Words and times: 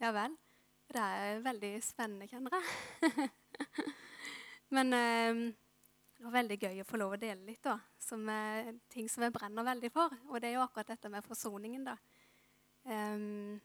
Ja 0.00 0.14
vel. 0.16 0.36
Det 0.90 1.00
er 1.00 1.42
veldig 1.44 1.74
spennende, 1.84 2.26
kjenner 2.26 2.56
jeg. 2.56 3.28
Men 4.74 4.94
eh, 4.96 5.42
det 6.16 6.24
var 6.24 6.34
veldig 6.38 6.56
gøy 6.60 6.80
å 6.82 6.86
få 6.88 6.98
lov 7.00 7.14
å 7.16 7.18
dele 7.20 7.44
litt, 7.46 7.62
da. 7.64 7.76
Som 8.00 8.24
er 8.32 8.74
ting 8.92 9.10
som 9.12 9.26
jeg 9.26 9.34
brenner 9.34 9.66
veldig 9.66 9.90
for. 9.92 10.14
Og 10.30 10.40
det 10.40 10.50
er 10.50 10.56
jo 10.56 10.64
akkurat 10.64 10.90
dette 10.94 11.10
med 11.12 11.24
forsoningen, 11.24 11.84
da. 11.86 11.94
Um, 12.84 13.60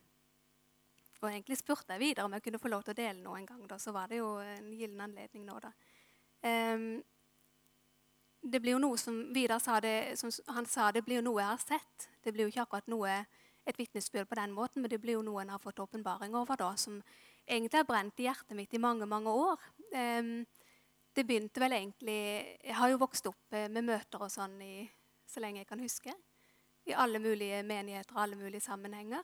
og 1.22 1.30
egentlig 1.30 1.56
spurte 1.56 1.96
jeg 1.96 2.02
videre 2.02 2.26
om 2.28 2.36
jeg 2.36 2.44
kunne 2.44 2.60
få 2.60 2.68
lov 2.68 2.84
til 2.84 2.92
å 2.92 2.98
dele 3.00 3.20
noe 3.24 3.40
en 3.40 3.48
gang. 3.48 3.64
Da, 3.68 3.80
så 3.80 3.92
var 3.96 4.12
det 4.12 4.20
jo 4.20 4.30
en 4.40 4.70
gyllen 4.76 5.04
anledning 5.08 5.44
nå, 5.48 5.58
da. 5.64 5.72
Um, 6.44 6.86
det 8.40 8.60
blir 8.62 8.76
jo 8.76 8.82
noe 8.82 9.00
som 9.00 9.18
Vidar 9.34 9.60
sa 9.60 9.80
det, 9.80 10.16
som 10.20 10.30
han 10.52 10.68
sa, 10.70 10.92
det 10.92 11.04
blir 11.04 11.20
jo 11.20 11.26
noe 11.30 11.40
jeg 11.40 11.50
har 11.50 11.64
sett. 11.64 12.08
Det 12.22 12.32
blir 12.32 12.46
jo 12.46 12.52
ikke 12.52 12.66
akkurat 12.68 12.92
noe, 12.92 13.18
et 13.66 13.78
vitnesbyrd 13.78 14.28
på 14.30 14.38
den 14.38 14.54
måten, 14.54 14.82
men 14.82 14.90
det 14.90 15.00
blir 15.02 15.18
jo 15.18 15.24
noe 15.26 15.42
en 15.42 15.50
har 15.54 15.62
fått 15.62 15.80
åpenbaring 15.82 16.34
over, 16.38 16.58
da, 16.58 16.70
som 16.78 17.00
egentlig 17.46 17.80
har 17.80 17.88
brent 17.88 18.20
i 18.22 18.28
hjertet 18.28 18.54
mitt 18.58 18.74
i 18.74 18.82
mange, 18.82 19.08
mange 19.10 19.32
år. 19.32 19.62
Um, 19.92 20.46
det 21.16 21.24
begynte 21.24 21.62
vel 21.62 21.72
egentlig 21.72 22.18
Jeg 22.60 22.74
har 22.76 22.90
jo 22.92 23.00
vokst 23.00 23.26
opp 23.30 23.54
eh, 23.56 23.70
med 23.72 23.86
møter 23.88 24.20
og 24.20 24.28
sånn 24.28 24.58
i, 24.60 24.84
så 25.24 25.40
lenge 25.40 25.62
jeg 25.62 25.68
kan 25.70 25.80
huske. 25.80 26.12
I 26.86 26.94
alle 26.94 27.18
mulige 27.18 27.62
menigheter 27.66 28.14
og 28.14 28.22
alle 28.22 28.36
mulige 28.36 28.60
sammenhenger. 28.60 29.22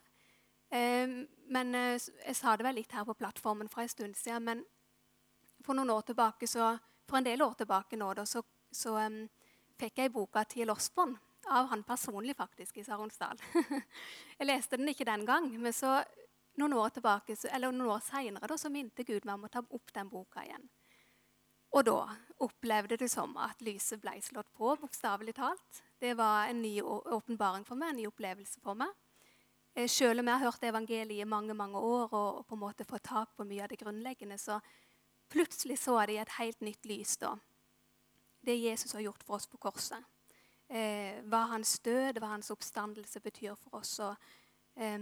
men 0.73 1.75
eh, 1.75 1.99
jeg 2.25 2.35
sa 2.35 2.55
det 2.57 2.65
vel 2.65 2.75
litt 2.75 2.91
her 2.91 3.05
på 3.05 3.13
plattformen 3.13 3.69
for 3.69 3.83
en 3.83 3.89
stund 3.89 4.15
siden. 4.17 4.43
Men 4.43 4.65
for 5.61 5.77
noen 5.77 5.93
år 5.93 6.01
tilbake, 6.01 6.47
så, 6.47 6.73
for 7.07 7.17
en 7.17 7.27
del 7.29 7.41
år 7.41 7.53
tilbake 7.53 7.95
nå, 7.95 8.13
da, 8.13 8.25
så, 8.25 8.41
så 8.71 8.97
um, 8.97 9.29
fikk 9.77 9.97
jeg 9.97 10.11
boka 10.11 10.43
'Til 10.43 10.73
Osborn' 10.73 11.17
av 11.59 11.71
han 11.71 11.83
personlig, 11.87 12.35
faktisk, 12.37 12.77
i 12.77 12.85
Saronsdal. 12.85 13.39
jeg 14.39 14.47
leste 14.47 14.79
den 14.79 14.91
ikke 14.91 15.07
den 15.07 15.25
gang, 15.27 15.49
men 15.61 15.75
så 15.75 15.99
noen 16.59 16.77
år 16.77 16.93
tilbake, 16.97 17.35
eller 17.49 17.73
noen 17.73 17.95
år 17.95 18.03
seinere 18.05 18.57
så 18.59 18.71
minte 18.73 19.05
Gud 19.07 19.25
meg 19.25 19.35
om 19.37 19.47
å 19.47 19.51
ta 19.53 19.63
opp 19.63 19.93
den 19.95 20.09
boka 20.11 20.45
igjen. 20.45 20.67
Og 21.73 21.85
da 21.87 21.99
opplevde 22.45 22.99
det 23.01 23.09
som 23.09 23.33
at 23.41 23.61
lyset 23.65 24.01
ble 24.01 24.19
slått 24.21 24.51
på, 24.53 24.75
bokstavelig 24.77 25.33
talt. 25.39 25.81
Det 25.97 26.13
var 26.19 26.51
en 26.51 26.61
ny 26.61 26.75
åpenbaring 26.83 27.65
for 27.65 27.79
meg, 27.79 27.93
en 27.93 28.01
ny 28.03 28.05
opplevelse 28.11 28.61
for 28.61 28.77
meg. 28.77 28.93
Eh, 29.73 29.89
selv 29.89 30.21
om 30.21 30.29
jeg 30.29 30.37
har 30.37 30.51
hørt 30.51 30.67
evangeliet 30.69 31.25
i 31.25 31.29
mange 31.29 31.55
mange 31.57 31.79
år 31.79 32.13
og, 32.13 32.43
på 32.45 32.53
en 32.53 32.61
måte 32.61 32.85
fått 32.85 33.07
tak 33.09 33.33
på 33.35 33.47
mye 33.49 33.65
av 33.65 33.73
det 33.73 33.79
grunnleggende, 33.81 34.37
så 34.37 34.59
plutselig 35.33 35.79
så 35.81 35.97
jeg 36.01 36.11
det 36.11 36.17
i 36.19 36.21
et 36.21 36.37
helt 36.37 36.61
nytt 36.61 36.85
lys. 36.85 37.17
da. 37.17 37.33
Det 38.45 38.59
Jesus 38.59 38.93
har 38.93 39.01
gjort 39.01 39.23
for 39.23 39.39
oss 39.39 39.47
på 39.47 39.57
korset. 39.57 40.12
Eh, 40.69 41.21
hva 41.29 41.45
hans 41.51 41.79
død, 41.79 42.19
hva 42.19 42.33
hans 42.33 42.51
oppstandelse 42.51 43.19
betyr 43.19 43.55
for 43.55 43.79
oss. 43.81 43.99
Og, 43.99 44.15
eh, 44.77 44.99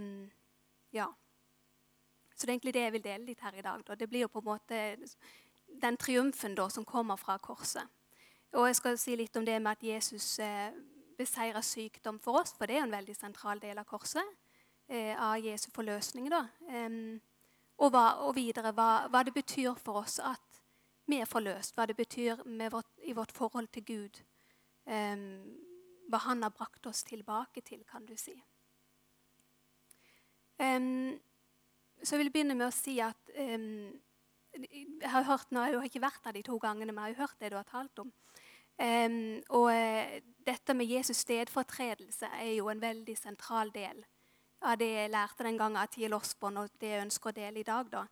ja. 0.92 1.06
Så 2.36 2.46
det 2.46 2.48
er 2.48 2.54
egentlig 2.54 2.74
det 2.74 2.82
jeg 2.82 2.92
vil 2.92 3.04
dele 3.04 3.24
litt 3.24 3.40
her 3.40 3.54
i 3.54 3.62
dag. 3.62 3.84
Da. 3.86 3.94
Det 3.94 4.08
blir 4.08 4.20
jo 4.20 4.28
på 4.28 4.38
en 4.38 4.44
måte 4.44 4.96
den 5.82 5.96
triumfen 5.96 6.54
da, 6.54 6.68
som 6.68 6.84
kommer 6.84 7.16
fra 7.16 7.38
korset. 7.38 7.88
Og 8.52 8.66
jeg 8.66 8.76
skal 8.76 8.98
si 8.98 9.16
litt 9.16 9.36
om 9.36 9.44
det 9.44 9.62
med 9.62 9.72
at 9.72 9.82
Jesus 9.82 10.38
eh, 10.38 10.72
beseirer 11.16 11.60
sykdom 11.60 12.18
for 12.20 12.40
oss, 12.40 12.52
for 12.58 12.66
det 12.66 12.76
er 12.76 12.82
en 12.82 12.92
veldig 12.92 13.16
sentral 13.16 13.60
del 13.60 13.78
av 13.78 13.84
korset. 13.84 14.24
Eh, 14.88 15.14
av 15.16 15.38
Jesu 15.40 15.70
forløsning. 15.72 16.28
da. 16.30 16.46
Og, 17.78 17.90
hva, 17.90 18.04
og, 18.26 18.34
videre 18.36 18.72
hva, 18.76 19.08
hva, 19.08 19.22
det 19.24 19.32
betyr 19.34 19.74
for 19.80 20.02
oss 20.02 20.18
at 20.18 20.60
vi 21.08 21.18
er 21.20 21.26
forløst. 21.26 21.74
Hva 21.74 21.86
det 21.86 21.96
betyr 21.96 22.42
vårt, 22.70 22.90
i 23.02 23.12
vårt 23.12 23.32
forhold 23.32 23.68
til 23.72 23.84
Gud. 23.84 24.22
Hva 24.84 26.18
Han 26.26 26.42
har 26.42 26.50
brakt 26.50 26.86
oss 26.86 27.04
tilbake 27.06 27.62
til, 27.64 27.84
kan 27.88 28.06
du 28.06 28.16
si. 28.18 28.34
Så 30.58 32.14
jeg 32.14 32.20
vil 32.20 32.32
begynne 32.34 32.54
med 32.58 32.66
å 32.66 32.74
si 32.74 32.98
at 33.02 33.30
jeg 33.32 35.08
har 35.08 35.24
hørt 35.26 35.54
nå, 35.54 35.64
jeg 35.64 35.78
har 35.78 35.86
ikke 35.88 36.02
vært 36.02 36.24
der 36.26 36.36
de 36.36 36.42
to 36.46 36.58
gangene, 36.62 36.92
men 36.92 37.08
jeg 37.08 37.16
har 37.16 37.28
hørt 37.28 37.40
det 37.40 37.52
du 37.52 37.56
har 37.56 37.68
talt 37.70 38.02
om. 38.02 38.10
Og 38.82 39.68
uh, 39.70 40.16
dette 40.46 40.74
med 40.74 40.90
Jesus 40.90 41.22
stedfortredelse 41.22 42.26
er 42.40 42.52
jo 42.56 42.68
en 42.72 42.82
veldig 42.82 43.16
sentral 43.18 43.70
del 43.74 44.02
av 44.62 44.78
det 44.78 44.90
jeg 44.92 45.10
lærte 45.10 45.46
den 45.46 45.58
gangen 45.58 45.80
av 45.80 45.90
Tiel 45.90 46.14
Osborn, 46.14 46.60
og 46.62 46.70
det 46.80 46.92
jeg 46.94 47.04
ønsker 47.06 47.30
å 47.30 47.36
dele 47.36 47.60
i 47.60 47.66
dag. 47.66 47.88
da. 47.90 48.04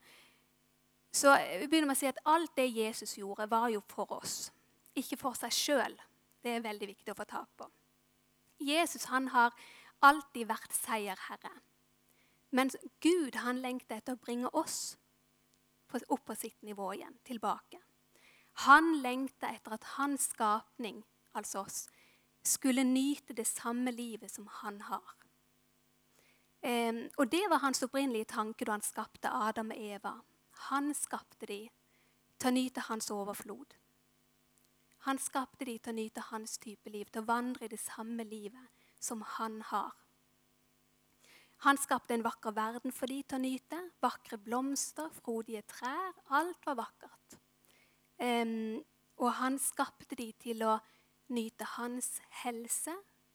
Så 1.12 1.34
jeg 1.38 1.68
begynner 1.70 1.90
med 1.90 1.98
å 1.98 2.00
si 2.00 2.08
at 2.10 2.22
Alt 2.24 2.56
det 2.56 2.68
Jesus 2.74 3.16
gjorde, 3.18 3.50
var 3.50 3.68
jo 3.70 3.82
for 3.86 4.10
oss, 4.18 4.50
ikke 4.94 5.18
for 5.18 5.38
seg 5.38 5.54
sjøl. 5.54 5.96
Det 6.42 6.56
er 6.56 6.64
veldig 6.64 6.88
viktig 6.88 7.12
å 7.12 7.18
få 7.18 7.26
tak 7.28 7.50
på. 7.56 7.68
Jesus 8.60 9.08
han 9.12 9.28
har 9.34 9.54
alltid 10.04 10.48
vært 10.48 10.72
seierherre. 10.76 11.52
Men 12.50 12.70
Gud 13.00 13.36
han 13.44 13.60
lengter 13.62 14.00
etter 14.00 14.16
å 14.16 14.22
bringe 14.22 14.50
oss 14.56 14.96
opp 15.90 16.24
på 16.24 16.34
sitt 16.38 16.62
nivå 16.62 16.92
igjen, 16.94 17.16
tilbake. 17.26 17.80
Han 18.66 19.00
lengter 19.02 19.50
etter 19.56 19.74
at 19.74 19.86
hans 19.96 20.28
skapning, 20.30 21.02
altså 21.34 21.64
oss, 21.64 21.80
skulle 22.46 22.84
nyte 22.86 23.34
det 23.34 23.46
samme 23.46 23.90
livet 23.90 24.30
som 24.30 24.46
han 24.60 24.80
har. 24.86 25.16
Um, 26.62 27.08
og 27.18 27.30
det 27.32 27.42
var 27.48 27.62
hans 27.64 27.82
opprinnelige 27.82 28.30
tanke 28.36 28.66
da 28.68 28.76
han 28.76 28.84
skapte 28.84 29.32
Adam 29.32 29.72
og 29.72 29.80
Eva. 29.80 30.14
Han 30.70 30.94
skapte 30.94 31.48
de 31.48 31.62
til 32.38 32.50
å 32.50 32.54
nyte 32.54 32.84
hans 32.86 33.10
overflod. 33.10 33.79
Han 35.06 35.18
skapte 35.18 35.64
de 35.64 35.78
til 35.78 35.94
å 35.94 35.96
nyte 35.96 36.26
hans 36.28 36.58
type 36.60 36.90
liv, 36.92 37.08
til 37.08 37.22
å 37.22 37.30
vandre 37.30 37.66
i 37.66 37.72
det 37.72 37.80
samme 37.80 38.24
livet 38.28 38.86
som 39.00 39.22
han 39.38 39.60
har. 39.70 39.94
Han 41.64 41.76
skapte 41.76 42.14
en 42.14 42.24
vakker 42.24 42.54
verden 42.56 42.92
for 42.92 43.08
de 43.08 43.20
til 43.22 43.36
å 43.36 43.42
nyte. 43.42 43.78
Vakre 44.00 44.38
blomster, 44.40 45.10
frodige 45.20 45.62
trær. 45.68 46.14
Alt 46.32 46.64
var 46.64 46.78
vakkert. 46.78 47.36
Um, 48.20 48.80
og 49.20 49.34
han 49.36 49.58
skapte 49.60 50.16
de 50.16 50.30
til 50.40 50.64
å 50.64 50.78
nyte 51.32 51.66
hans 51.76 52.18
helse, 52.42 52.94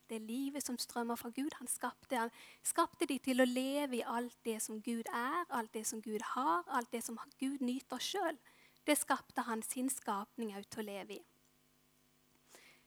det 0.09 0.19
livet 0.21 0.65
som 0.65 0.77
strømmer 0.77 1.17
fra 1.17 1.29
Gud. 1.33 1.53
Han 1.57 1.69
skapte, 1.69 2.17
han 2.17 2.33
skapte 2.65 3.07
de 3.09 3.17
til 3.21 3.41
å 3.41 3.47
leve 3.49 3.99
i 3.99 4.05
alt 4.05 4.37
det 4.45 4.59
som 4.61 4.81
Gud 4.85 5.09
er, 5.09 5.45
alt 5.49 5.73
det 5.73 5.85
som 5.89 6.01
Gud 6.01 6.21
har, 6.33 6.65
alt 6.67 6.91
det 6.93 7.01
som 7.05 7.17
Gud 7.41 7.61
nyter 7.61 8.01
sjøl. 8.01 8.37
Det 8.85 8.97
skapte 9.01 9.45
han 9.47 9.63
sin 9.65 9.89
skapning 9.89 10.53
òg 10.57 10.67
til 10.69 10.83
å 10.83 10.89
leve 10.89 11.17
i. 11.17 11.23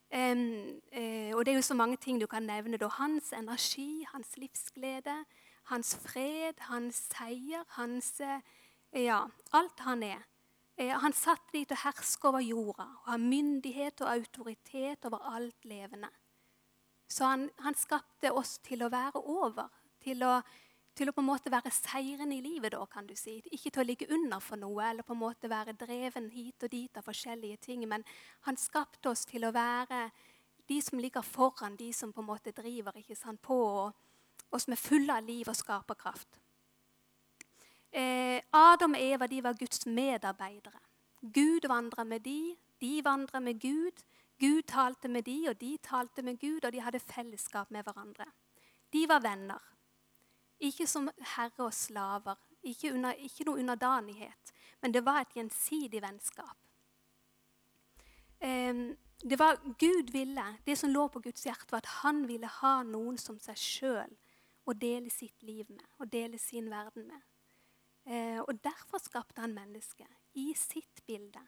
Uh, 0.08 1.36
og 1.36 1.44
det 1.44 1.52
er 1.52 1.58
jo 1.58 1.62
så 1.62 1.74
mange 1.76 1.98
ting 2.00 2.20
du 2.20 2.26
kan 2.26 2.42
nevne. 2.42 2.78
Da. 2.80 2.88
Hans 2.88 3.32
energi, 3.32 4.06
hans 4.12 4.36
livsglede, 4.36 5.24
hans 5.68 5.96
fred, 5.96 6.60
hans 6.70 7.02
seier, 7.12 7.64
hans 7.76 8.20
uh, 8.24 8.40
Ja, 8.92 9.26
alt 9.52 9.80
han 9.84 10.02
er. 10.02 10.24
Uh, 10.80 10.94
han 11.02 11.12
satt 11.12 11.52
dit 11.52 11.70
og 11.70 11.82
å 11.84 12.30
over 12.30 12.40
jorda 12.40 12.86
og 13.02 13.10
har 13.12 13.20
myndighet 13.20 14.00
og 14.00 14.14
autoritet 14.14 15.04
over 15.04 15.28
alt 15.34 15.68
levende. 15.68 16.08
Så 17.08 17.24
han, 17.24 17.48
han 17.58 17.76
skapte 17.76 18.32
oss 18.32 18.58
til 18.64 18.84
å 18.84 18.92
være 18.92 19.20
over, 19.20 19.68
til 20.04 20.22
å 20.24 20.38
til 20.98 21.10
å 21.10 21.14
på 21.14 21.22
en 21.22 21.28
måte 21.28 21.52
være 21.52 21.70
seirende 21.74 22.36
i 22.36 22.42
livet, 22.42 22.72
da, 22.74 22.82
kan 22.90 23.06
du 23.06 23.14
si. 23.16 23.38
Ikke 23.54 23.70
til 23.70 23.82
å 23.82 23.86
ligge 23.86 24.08
under 24.14 24.42
for 24.42 24.60
noe 24.60 24.90
eller 24.90 25.06
på 25.06 25.14
en 25.14 25.22
måte 25.22 25.50
være 25.50 25.76
dreven 25.78 26.28
hit 26.34 26.66
og 26.66 26.72
dit 26.72 26.98
av 26.98 27.06
forskjellige 27.06 27.60
ting. 27.68 27.86
Men 27.88 28.04
han 28.48 28.58
skapte 28.58 29.12
oss 29.12 29.24
til 29.28 29.46
å 29.46 29.54
være 29.54 30.08
de 30.68 30.80
som 30.84 31.00
ligger 31.00 31.24
foran, 31.24 31.78
de 31.78 31.92
som 31.96 32.12
på 32.12 32.20
en 32.20 32.28
måte 32.28 32.52
driver 32.56 32.98
ikke 32.98 33.16
sant, 33.16 33.40
på, 33.42 33.56
og, 33.56 33.94
og 34.50 34.60
som 34.60 34.74
er 34.74 34.82
fulle 34.82 35.14
av 35.14 35.24
liv 35.24 35.48
og 35.48 35.56
skaperkraft. 35.56 36.40
Eh, 37.88 38.42
Adam 38.52 38.98
og 38.98 39.00
Eva 39.00 39.30
de 39.30 39.40
var 39.44 39.56
Guds 39.56 39.86
medarbeidere. 39.86 40.82
Gud 41.22 41.66
vandra 41.70 42.04
med 42.04 42.26
de, 42.26 42.56
de 42.82 42.98
vandra 43.04 43.40
med 43.40 43.62
Gud. 43.62 44.04
Gud 44.38 44.62
talte 44.70 45.08
med 45.08 45.24
de, 45.26 45.38
og 45.50 45.56
de 45.60 45.72
talte 45.82 46.22
med 46.22 46.38
Gud, 46.38 46.64
og 46.64 46.72
de 46.72 46.84
hadde 46.84 47.00
fellesskap 47.02 47.72
med 47.74 47.86
hverandre. 47.86 48.28
De 48.92 49.06
var 49.08 49.24
venner. 49.24 49.62
Ikke 50.58 50.86
som 50.86 51.08
herre 51.36 51.68
og 51.68 51.74
slaver, 51.74 52.38
ikke, 52.62 52.92
under, 52.92 53.12
ikke 53.12 53.44
noe 53.46 53.60
underdanighet, 53.62 54.52
men 54.82 54.94
det 54.94 55.04
var 55.06 55.20
et 55.22 55.36
gjensidig 55.36 56.02
vennskap. 56.02 56.56
det 59.20 59.38
var 59.38 59.56
Gud 59.78 60.12
ville, 60.12 60.58
Det 60.66 60.78
som 60.78 60.90
lå 60.90 61.08
på 61.08 61.20
Guds 61.20 61.42
hjerte, 61.42 61.72
var 61.72 61.78
at 61.78 61.86
han 62.02 62.28
ville 62.28 62.46
ha 62.46 62.82
noen 62.82 63.18
som 63.18 63.38
seg 63.38 63.56
sjøl 63.56 64.16
å 64.64 64.72
dele 64.72 65.10
sitt 65.10 65.42
liv 65.42 65.66
med 65.70 65.84
og 65.98 66.12
dele 66.12 66.38
sin 66.38 66.70
verden 66.70 67.06
med. 67.08 67.22
Eh, 68.06 68.40
og 68.40 68.64
Derfor 68.64 68.98
skapte 68.98 69.40
han 69.40 69.54
mennesket 69.54 70.08
i 70.34 70.54
sitt 70.54 71.02
bilde 71.06 71.42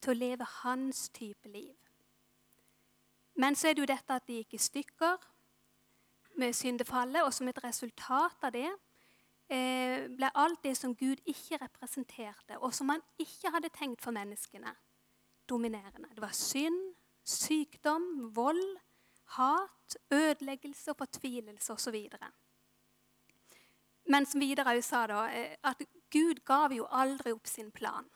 til 0.00 0.12
å 0.12 0.18
leve 0.18 0.46
hans 0.62 1.08
type 1.08 1.48
liv. 1.48 1.76
Men 3.34 3.54
så 3.54 3.68
er 3.68 3.74
det 3.74 3.84
jo 3.84 3.92
dette 3.92 4.14
at 4.14 4.26
de 4.26 4.40
gikk 4.40 4.54
i 4.54 4.62
stykker, 4.62 5.18
med 6.38 6.54
syndefallet, 6.56 7.22
og 7.22 7.32
som 7.34 7.48
et 7.48 7.64
resultat 7.64 8.44
av 8.46 8.52
det 8.54 8.68
eh, 9.50 10.06
ble 10.10 10.30
alt 10.34 10.62
det 10.64 10.76
som 10.78 10.94
Gud 10.96 11.20
ikke 11.26 11.60
representerte, 11.62 12.58
og 12.58 12.74
som 12.74 12.92
han 12.92 13.02
ikke 13.18 13.52
hadde 13.54 13.72
tenkt 13.74 14.02
for 14.04 14.14
menneskene, 14.14 14.74
dominerende. 15.48 16.10
Det 16.14 16.22
var 16.22 16.36
synd, 16.36 16.94
sykdom, 17.24 18.30
vold, 18.36 18.78
hat, 19.38 19.96
ødeleggelse 20.10 20.90
og 20.90 20.96
fortvilelse 20.96 21.72
osv. 21.72 21.96
men 24.08 24.26
som 24.26 24.40
videre 24.40 24.82
sa, 24.82 25.06
da, 25.06 25.26
eh, 25.28 25.56
at 25.62 25.82
Gud 26.10 26.44
gav 26.44 26.72
jo 26.72 26.86
aldri 26.90 27.32
opp 27.32 27.46
sin 27.46 27.70
plan. 27.70 28.08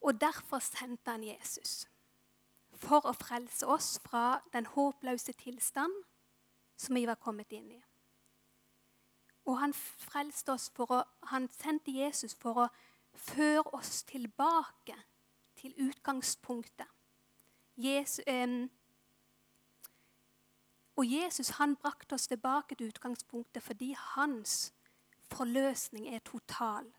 Og 0.00 0.20
derfor 0.20 0.58
sendte 0.58 1.10
han 1.10 1.24
Jesus. 1.24 1.88
For 2.74 3.06
å 3.06 3.12
frelse 3.14 3.66
oss 3.66 4.00
fra 4.04 4.40
den 4.52 4.66
håpløse 4.66 5.32
tilstand 5.32 5.92
som 6.82 6.98
vi 6.98 7.06
var 7.06 7.20
kommet 7.22 7.52
inn 7.54 7.70
i. 7.70 7.80
Og 9.46 9.58
han 9.58 9.74
frelste 9.74 10.54
oss 10.54 10.68
for 10.74 10.90
å, 10.94 11.00
han 11.30 11.48
sendte 11.50 11.94
Jesus 11.94 12.34
for 12.38 12.64
å 12.64 12.68
føre 13.14 13.74
oss 13.74 14.02
tilbake 14.06 14.96
til 15.58 15.74
utgangspunktet. 15.88 16.86
Jesus, 17.76 18.22
eh, 18.26 18.68
og 20.96 21.06
Jesus 21.08 21.56
han 21.58 21.76
brakte 21.76 22.14
oss 22.14 22.28
tilbake 22.30 22.76
til 22.76 22.92
utgangspunktet 22.92 23.62
fordi 23.62 23.92
hans 23.98 24.72
forløsning 25.32 26.08
er 26.14 26.20
total. 26.24 26.90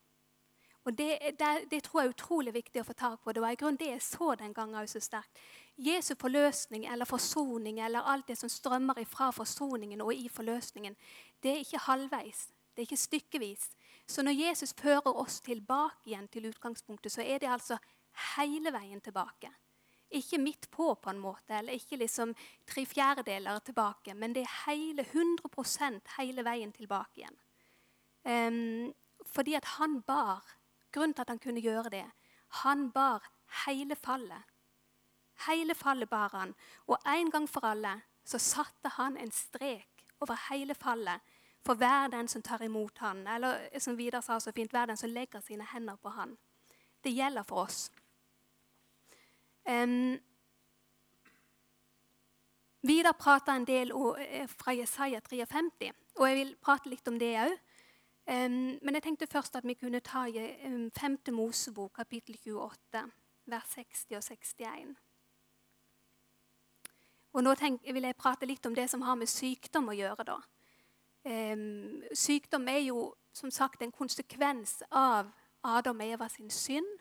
Og 0.84 0.98
det, 0.98 1.20
det, 1.40 1.52
det, 1.72 1.84
tror 1.84 2.02
jeg 2.02 2.10
er 2.10 2.14
utrolig 2.14 2.54
viktig 2.54 2.82
å 2.82 2.88
få 2.88 2.94
tak 2.94 3.22
på. 3.24 3.32
Det 3.32 3.42
var 3.42 3.56
i 3.56 3.60
grunnen 3.60 3.80
det 3.80 3.88
jeg 3.88 4.04
så 4.04 4.34
den 4.40 4.54
gangen 4.54 4.88
så 4.92 5.00
sterkt. 5.00 5.40
Jesu 5.80 6.14
forløsning 6.20 6.86
eller 6.92 7.08
forsoning 7.10 7.80
eller 7.80 8.04
alt 8.06 8.28
det 8.28 8.36
som 8.38 8.52
strømmer 8.52 9.00
ifra 9.02 9.32
forsoningen 9.34 10.04
og 10.04 10.12
i 10.14 10.28
forløsningen, 10.30 10.96
det 11.42 11.54
er 11.54 11.64
ikke 11.64 11.86
halvveis. 11.88 12.50
Det 12.74 12.84
er 12.84 12.90
ikke 12.90 13.00
stykkevis. 13.00 13.68
Så 14.08 14.26
når 14.26 14.36
Jesus 14.36 14.74
fører 14.74 15.16
oss 15.16 15.40
tilbake 15.42 16.10
igjen 16.10 16.28
til 16.28 16.50
utgangspunktet, 16.50 17.14
så 17.14 17.24
er 17.24 17.40
det 17.40 17.50
altså 17.50 17.78
hele 18.36 18.74
veien 18.74 19.02
tilbake. 19.02 19.52
Ikke 20.14 20.38
midt 20.38 20.68
på, 20.72 20.92
på 20.96 21.10
en 21.10 21.22
måte, 21.22 21.56
eller 21.58 21.74
ikke 21.74 21.98
liksom 21.98 22.36
tre 22.70 22.84
fjerdedeler 22.86 23.64
tilbake, 23.66 24.14
men 24.14 24.36
det 24.36 24.44
er 24.44 24.58
hele 24.68 25.06
100 25.08 26.02
hele 26.20 26.46
veien 26.46 26.74
tilbake 26.76 27.24
igjen. 27.24 27.40
Um, 28.24 28.92
fordi 29.26 29.56
at 29.58 29.66
han 29.80 30.02
bar 30.02 30.44
Grunnen 30.94 31.13
til 31.13 31.25
at 31.25 31.30
han 31.34 31.42
kunne 31.42 31.62
gjøre 31.62 31.90
det, 31.90 32.06
han 32.63 32.92
bar 32.92 33.25
hele 33.66 33.95
fallet. 33.95 34.50
Hele 35.48 35.75
fallet 35.75 36.10
bar 36.10 36.30
han. 36.38 36.54
Og 36.88 36.98
en 37.16 37.31
gang 37.31 37.48
for 37.50 37.66
alle 37.66 38.01
så 38.25 38.38
satte 38.38 38.90
han 38.98 39.18
en 39.18 39.31
strek 39.31 40.06
over 40.22 40.38
hele 40.50 40.75
fallet 40.75 41.22
for 41.66 41.80
hver 41.80 42.07
den 42.12 42.28
som 42.28 42.42
tar 42.42 42.62
imot 42.63 42.98
han, 42.98 43.28
eller 43.28 43.80
som 43.80 43.98
Vidar 43.98 44.22
sa 44.22 44.40
så 44.40 44.51
fint, 44.51 44.72
hver 44.72 44.86
den 44.86 44.98
som 44.98 45.10
legger 45.10 45.40
sine 45.42 45.66
hender 45.74 45.95
på 45.95 46.10
han. 46.10 46.38
Det 47.04 47.12
gjelder 47.12 47.44
for 47.44 47.63
oss. 47.63 47.92
Um, 49.63 50.19
Vidar 52.84 53.16
prater 53.16 53.56
en 53.56 53.66
del 53.66 53.92
eh, 54.19 54.48
fra 54.48 54.74
Jesaja 54.75 55.19
53, 55.19 55.92
og 56.16 56.28
jeg 56.28 56.36
vil 56.36 56.56
prate 56.60 56.92
litt 56.92 57.07
om 57.07 57.19
det 57.19 57.31
òg. 57.39 57.54
Men 58.25 58.96
jeg 58.96 59.04
tenkte 59.04 59.28
først 59.28 59.56
at 59.60 59.66
vi 59.68 59.74
kunne 59.75 60.00
ta 60.00 60.25
i 60.25 60.40
5. 60.96 61.18
Mosebok, 61.36 61.92
kapittel 61.94 62.38
28, 62.46 63.02
vers 63.52 63.74
60 63.75 64.16
og 64.16 64.24
61. 64.24 64.96
Og 67.34 67.44
nå 67.44 67.56
tenk, 67.58 67.81
vil 67.84 68.06
jeg 68.06 68.16
prate 68.16 68.46
litt 68.46 68.66
om 68.66 68.75
det 68.75 68.86
som 68.90 69.02
har 69.02 69.18
med 69.18 69.28
sykdom 69.28 69.90
å 69.90 69.98
gjøre. 69.98 70.24
da. 70.24 70.38
Um, 71.24 72.04
sykdom 72.14 72.68
er 72.68 72.84
jo 72.86 73.14
som 73.34 73.52
sagt 73.52 73.81
en 73.81 73.92
konsekvens 73.92 74.84
av 74.92 75.31
Adam 75.64 76.00
og 76.00 76.14
Eva 76.16 76.30
sin 76.30 76.50
synd. 76.50 77.00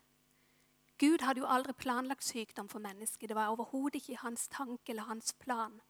Gud 0.99 1.25
hadde 1.27 1.43
jo 1.43 1.51
aldri 1.51 1.75
planlagt 1.75 2.25
sykdom 2.25 2.69
for 2.69 2.81
mennesket. 2.81 3.29
Det 3.29 3.37
var 3.37 3.51
overhodet 3.53 4.01
ikke 4.01 4.23
hans 4.23 4.49
tanke 4.49 4.93
eller 4.93 5.03
hans 5.03 5.35
plan. 5.35 5.81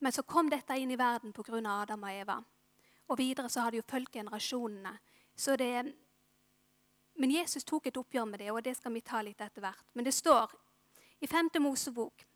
Men 0.00 0.12
så 0.12 0.22
kom 0.22 0.50
dette 0.50 0.76
inn 0.76 0.90
i 0.90 0.98
verden 0.98 1.32
pga. 1.32 1.60
Adam 1.60 2.02
og 2.02 2.12
Eva. 2.12 2.40
Og 3.10 3.18
videre 3.18 3.50
så 3.50 3.64
har 3.64 3.74
det 3.74 3.82
jo 3.82 3.88
fulgt 3.90 4.14
generasjonene. 4.14 4.92
Så 5.34 5.56
det, 5.58 5.84
men 7.18 7.32
Jesus 7.34 7.66
tok 7.66 7.90
et 7.90 7.98
oppgjør 7.98 8.28
med 8.30 8.42
det, 8.42 8.50
og 8.52 8.62
det 8.64 8.76
skal 8.78 8.94
vi 8.94 9.02
ta 9.04 9.22
litt 9.24 9.40
etter 9.40 9.64
hvert. 9.64 9.86
Men 9.94 10.06
det 10.06 10.14
står 10.14 10.54
i 11.20 11.26
5. 11.26 11.50
Mosebok 11.60 12.26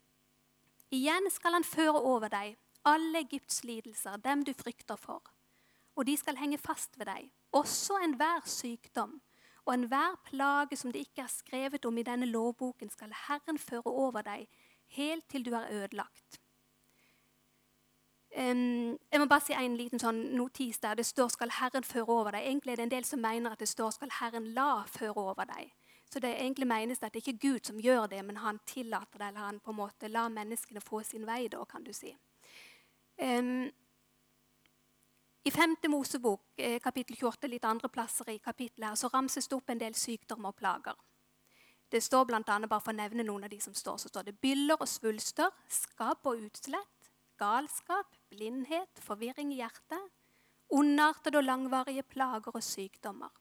Igjen 0.95 1.31
skal 1.33 1.57
han 1.57 1.67
føre 1.67 1.99
over 1.99 2.31
deg 2.31 2.59
alle 2.87 3.23
Egypts 3.25 3.63
lidelser, 3.65 4.21
dem 4.21 4.45
du 4.45 4.53
frykter 4.55 4.99
for. 5.01 5.23
Og 5.97 6.07
de 6.07 6.17
skal 6.19 6.39
henge 6.39 6.59
fast 6.61 6.99
ved 6.99 7.09
deg, 7.09 7.31
også 7.55 7.97
enhver 8.05 8.45
sykdom 8.51 9.21
og 9.65 9.73
enhver 9.75 10.19
plage 10.27 10.77
som 10.77 10.93
det 10.93 11.07
ikke 11.07 11.25
er 11.25 11.33
skrevet 11.33 11.87
om 11.89 11.99
i 11.99 12.05
denne 12.05 12.29
lovboken, 12.29 12.91
skal 12.93 13.15
Herren 13.27 13.59
føre 13.59 13.89
over 13.89 14.25
deg 14.27 14.45
helt 14.99 15.25
til 15.33 15.47
du 15.47 15.55
er 15.57 15.71
ødelagt. 15.73 16.24
Um, 18.35 18.99
jeg 19.13 19.21
må 19.21 19.27
bare 19.31 19.45
si 19.47 19.55
en 19.55 19.77
liten 19.79 20.01
sånn 20.03 20.21
notis 20.35 20.81
der. 20.83 20.95
Det 20.95 21.07
står 21.07 21.29
'skal 21.29 21.51
Herren 21.51 21.85
føre 21.85 22.09
over 22.09 22.31
deg'. 22.33 22.47
Egentlig 22.47 22.73
er 22.73 22.77
det 22.77 22.83
en 22.83 22.91
del 22.91 23.05
som 23.05 23.21
mener 23.21 23.51
at 23.51 23.59
det 23.59 23.69
står 23.69 23.91
'skal 23.91 24.11
Herren 24.11 24.55
la 24.55 24.83
føre 24.87 25.17
over 25.17 25.45
deg'. 25.45 25.71
Så 26.11 26.21
det 26.21 26.37
egentlig 26.41 26.67
menes 26.67 27.03
at 27.03 27.13
det 27.13 27.23
ikke 27.23 27.35
er 27.35 27.53
Gud 27.53 27.67
som 27.67 27.79
gjør 27.79 28.07
det, 28.07 28.25
men 28.25 28.37
han 28.37 28.61
tillater 28.67 29.19
det, 29.19 29.27
eller 29.29 29.41
han 29.41 29.61
på 29.61 29.71
en 29.71 29.77
måte 29.77 30.09
lar 30.09 30.29
menneskene 30.29 30.81
få 30.81 31.03
sin 31.03 31.27
vei. 31.27 31.49
da, 31.49 31.65
kan 31.65 31.85
du 31.85 31.93
si. 31.93 32.17
Um, 33.23 33.71
i 35.45 35.51
5. 35.51 35.77
Mosebok, 35.89 36.41
eh, 36.57 36.81
kapittel 36.81 37.17
28, 37.17 37.49
litt 37.49 37.65
andre 37.65 37.89
plasser 37.89 38.31
i 38.31 38.39
kapittelet, 38.39 38.89
her, 38.89 38.95
så 38.95 39.09
ramses 39.09 39.49
det 39.49 39.57
opp 39.57 39.71
en 39.71 39.81
del 39.81 39.95
sykdommer 39.95 40.49
og 40.49 40.57
plager. 40.57 40.95
Det 41.93 42.03
står 42.03 42.25
blant 42.25 42.49
annet, 42.49 42.71
bare 42.71 42.81
for 42.81 42.93
å 42.93 42.97
nevne 42.97 43.27
noen 43.27 43.45
av 43.45 43.51
de 43.51 43.61
som 43.61 43.75
står, 43.75 43.99
så 43.99 44.09
står 44.09 44.25
det 44.25 44.41
byller 44.41 44.81
og 44.81 44.89
svulster, 44.89 45.51
skabb 45.69 46.25
og 46.25 46.41
utslett, 46.47 47.11
galskap, 47.37 48.17
blindhet, 48.35 49.01
forvirring 49.01 49.53
i 49.55 49.63
hjertet, 49.63 50.13
ondartede 50.75 51.39
og 51.39 51.47
langvarige 51.47 52.03
plager 52.03 52.55
og 52.55 52.63
sykdommer. 52.63 53.33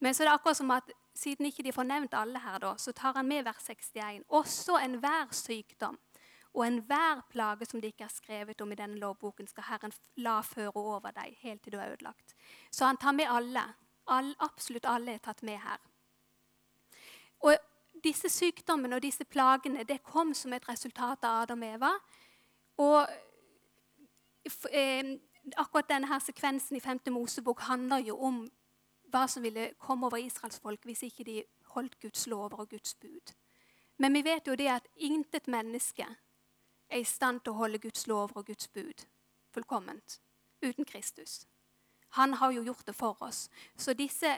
Men 0.00 0.14
så 0.14 0.22
er 0.22 0.28
det 0.28 0.34
akkurat 0.34 0.56
som 0.56 0.70
at 0.74 0.90
siden 1.16 1.46
ikke 1.46 1.64
de 1.64 1.72
får 1.72 1.86
nevnt 1.88 2.14
alle 2.14 2.40
her, 2.40 2.58
da, 2.60 2.74
så 2.76 2.92
tar 2.92 3.16
han 3.16 3.28
med 3.28 3.46
vers 3.46 3.70
61. 3.70 4.24
Også 4.28 4.76
enhver 4.84 5.32
sykdom 5.32 5.96
og 6.56 6.66
enhver 6.66 7.22
plage 7.30 7.68
som 7.68 7.80
det 7.80 7.92
ikke 7.92 8.04
er 8.04 8.12
skrevet 8.12 8.60
om 8.60 8.72
i 8.72 8.78
denne 8.78 8.98
lovboken, 9.00 9.48
skal 9.48 9.66
Herren 9.68 9.92
la 10.16 10.40
føre 10.40 10.76
over 10.76 11.12
deg 11.16 11.36
helt 11.42 11.62
til 11.62 11.76
du 11.76 11.78
er 11.78 11.92
ødelagt. 11.92 12.34
Så 12.70 12.86
han 12.88 12.96
tar 12.96 13.12
med 13.12 13.28
alle. 13.28 13.64
All, 14.06 14.34
absolutt 14.40 14.86
alle 14.88 15.16
er 15.16 15.18
tatt 15.24 15.42
med 15.42 15.58
her. 15.60 15.80
Og 17.44 17.56
disse 18.04 18.28
sykdommene 18.32 18.96
og 18.96 19.02
disse 19.02 19.24
plagene 19.24 19.84
det 19.84 20.02
kom 20.04 20.32
som 20.34 20.52
et 20.52 20.68
resultat 20.68 21.24
av 21.24 21.42
Adam 21.42 21.62
og 21.62 21.74
Eva. 21.76 21.92
Og 22.76 23.16
akkurat 25.56 25.88
denne 25.88 26.08
her 26.10 26.18
sekvensen 26.18 26.76
i 26.76 26.80
5. 26.80 27.00
Mosebok 27.10 27.60
handler 27.60 27.98
jo 27.98 28.18
om 28.18 28.44
hva 29.12 29.26
som 29.30 29.42
ville 29.42 29.70
komme 29.78 30.06
over 30.06 30.18
Israels 30.18 30.60
folk 30.60 30.84
hvis 30.84 31.02
ikke 31.06 31.24
de 31.24 31.42
holdt 31.76 32.00
Guds 32.00 32.26
lover 32.26 32.60
og 32.60 32.68
Guds 32.68 32.94
bud. 32.94 33.34
Men 33.98 34.14
vi 34.14 34.24
vet 34.24 34.46
jo 34.46 34.54
det 34.54 34.68
at 34.68 34.88
intet 34.96 35.48
menneske 35.48 36.06
er 36.88 36.98
i 36.98 37.04
stand 37.04 37.40
til 37.40 37.54
å 37.54 37.60
holde 37.62 37.80
Guds 37.82 38.06
lover 38.06 38.36
og 38.36 38.46
Guds 38.46 38.68
bud 38.68 39.06
fullkomment 39.54 40.20
uten 40.62 40.84
Kristus. 40.84 41.46
Han 42.18 42.34
har 42.34 42.52
jo 42.52 42.64
gjort 42.64 42.86
det 42.86 42.94
for 42.94 43.22
oss. 43.22 43.48
Så 43.76 43.94
disse, 43.94 44.30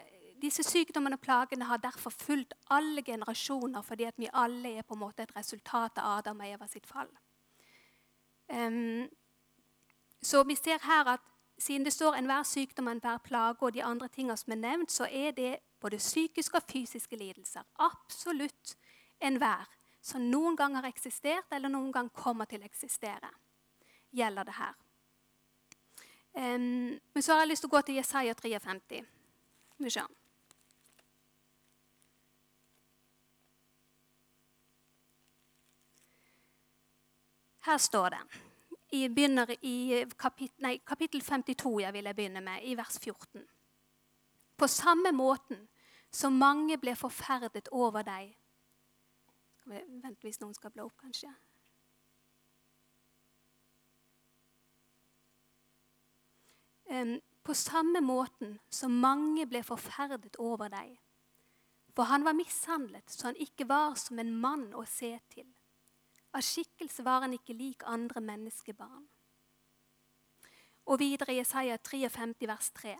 disse 0.43 0.63
sykdommene 0.67 1.19
og 1.19 1.23
plagene 1.23 1.69
har 1.69 1.83
derfor 1.83 2.11
fulgt 2.11 2.55
alle 2.71 3.03
generasjoner 3.03 3.83
fordi 3.83 4.09
at 4.09 4.19
vi 4.19 4.31
alle 4.33 4.79
er 4.79 4.87
på 4.87 4.97
en 4.97 5.05
måte 5.05 5.23
et 5.23 5.37
resultat 5.37 5.99
av 5.99 6.19
Adam 6.19 6.41
og 6.41 6.55
Eva 6.55 6.69
sitt 6.71 6.87
fall. 6.87 7.11
Um, 8.49 9.09
så 10.23 10.43
vi 10.43 10.55
ser 10.55 10.79
her 10.83 11.05
at 11.15 11.21
siden 11.59 11.85
det 11.85 11.93
står 11.93 12.15
enhver 12.15 12.43
sykdom, 12.43 12.89
enhver 12.89 13.19
plage 13.19 13.63
og 13.63 13.75
de 13.75 13.85
andre 13.85 14.09
tingene 14.09 14.37
som 14.37 14.53
er 14.53 14.57
nevnt, 14.63 14.93
så 14.93 15.09
er 15.11 15.31
det 15.31 15.57
både 15.81 15.97
psykiske 15.97 16.57
og 16.57 16.63
fysiske 16.73 17.17
lidelser. 17.17 17.63
Absolutt 17.79 18.77
enhver 19.21 19.67
som 20.03 20.23
noen 20.31 20.57
gang 20.57 20.77
har 20.77 20.87
eksistert, 20.89 21.51
eller 21.53 21.69
noen 21.69 21.93
gang 21.93 22.11
kommer 22.15 22.45
til 22.49 22.63
å 22.63 22.69
eksistere, 22.69 23.31
gjelder 24.15 24.45
det 24.45 24.55
her. 24.57 24.77
Um, 26.39 26.95
men 27.15 27.23
så 27.23 27.35
har 27.35 27.43
jeg 27.43 27.51
lyst 27.51 27.65
til 27.67 27.71
å 27.71 27.77
gå 27.77 27.83
til 27.83 27.99
Jesaja 27.99 28.35
53. 28.35 29.03
Vi 29.79 29.91
ser. 29.91 30.07
Her 37.69 37.79
står 37.83 38.15
det 38.15 38.48
Jeg 38.93 39.13
begynner 39.15 39.51
i 39.63 40.05
kapittel, 40.17 40.63
nei, 40.65 40.79
kapittel 40.87 41.21
52, 41.21 41.81
jeg 41.83 41.93
vil 41.93 42.09
jeg 42.09 42.17
begynne 42.17 42.41
med, 42.41 42.63
i 42.65 42.77
vers 42.77 42.97
14. 42.97 43.45
På 44.57 44.67
samme 44.67 45.13
måten 45.13 45.69
som 46.11 46.33
mange 46.33 46.79
ble 46.81 46.95
forferdet 46.97 47.69
over 47.69 48.03
deg 48.03 48.33
Vent 49.69 50.23
hvis 50.25 50.41
noen 50.41 50.55
skal 50.57 50.73
blå 50.73 50.87
opp, 50.89 50.97
kanskje. 51.03 51.29
På 57.45 57.53
samme 57.57 58.01
måten 58.01 58.57
som 58.73 58.97
mange 58.97 59.45
ble 59.49 59.61
forferdet 59.61 60.39
over 60.41 60.73
deg. 60.73 60.95
For 61.93 62.09
han 62.09 62.25
var 62.25 62.37
mishandlet 62.39 63.13
så 63.13 63.29
han 63.29 63.41
ikke 63.45 63.69
var 63.69 63.99
som 64.01 64.21
en 64.23 64.33
mann 64.41 64.71
å 64.73 64.87
se 64.89 65.13
til. 65.35 65.49
Av 66.37 66.45
skikkelse 66.45 67.05
var 67.07 67.25
han 67.25 67.37
ikke 67.37 67.57
lik 67.57 67.85
andre 67.89 68.21
menneskebarn. 68.21 69.07
Og 70.89 71.01
videre 71.01 71.35
i 71.35 71.39
Jesaja 71.41 71.77
53, 71.77 72.49
vers 72.49 72.71
3. 72.77 72.97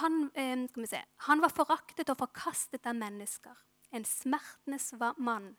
Han, 0.00 0.16
han, 0.34 1.42
var 1.42 1.52
foraktet 1.54 2.10
og 2.10 2.18
forkastet 2.18 2.86
av 2.90 2.96
mennesker, 2.98 3.54
en 3.94 4.06
smertenes 4.06 4.90
mann, 5.18 5.52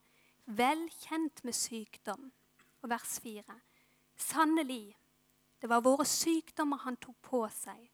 vel 0.45 0.89
kjent 1.05 1.43
med 1.48 1.55
sykdom. 1.55 2.31
Og 2.81 2.89
vers 2.89 3.19
4. 3.24 3.45
Sannelig, 4.17 4.98
det 5.62 5.69
var 5.69 5.83
våre 5.86 6.05
sykdommer 6.10 6.81
han 6.83 6.98
tok 6.98 7.19
på 7.21 7.45
seg. 7.53 7.91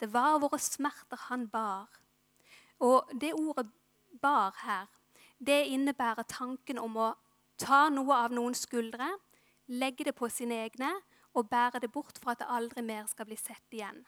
Det 0.00 0.08
var 0.12 0.40
våre 0.42 0.58
smerter 0.60 1.20
han 1.30 1.46
bar. 1.48 1.88
Og 2.82 3.08
det 3.14 3.32
ordet 3.32 3.70
'bar' 4.20 4.58
her, 4.64 4.86
det 5.38 5.66
innebærer 5.66 6.22
tanken 6.28 6.78
om 6.78 6.96
å 6.96 7.14
ta 7.58 7.86
noe 7.92 8.16
av 8.26 8.34
noens 8.34 8.64
skuldre, 8.66 9.08
legge 9.66 10.06
det 10.06 10.14
på 10.16 10.28
sine 10.30 10.62
egne 10.66 10.92
og 11.36 11.48
bære 11.50 11.82
det 11.82 11.92
bort 11.92 12.18
for 12.18 12.32
at 12.32 12.40
det 12.40 12.50
aldri 12.50 12.84
mer 12.84 13.06
skal 13.10 13.28
bli 13.28 13.36
sett 13.36 13.74
igjen. 13.74 14.04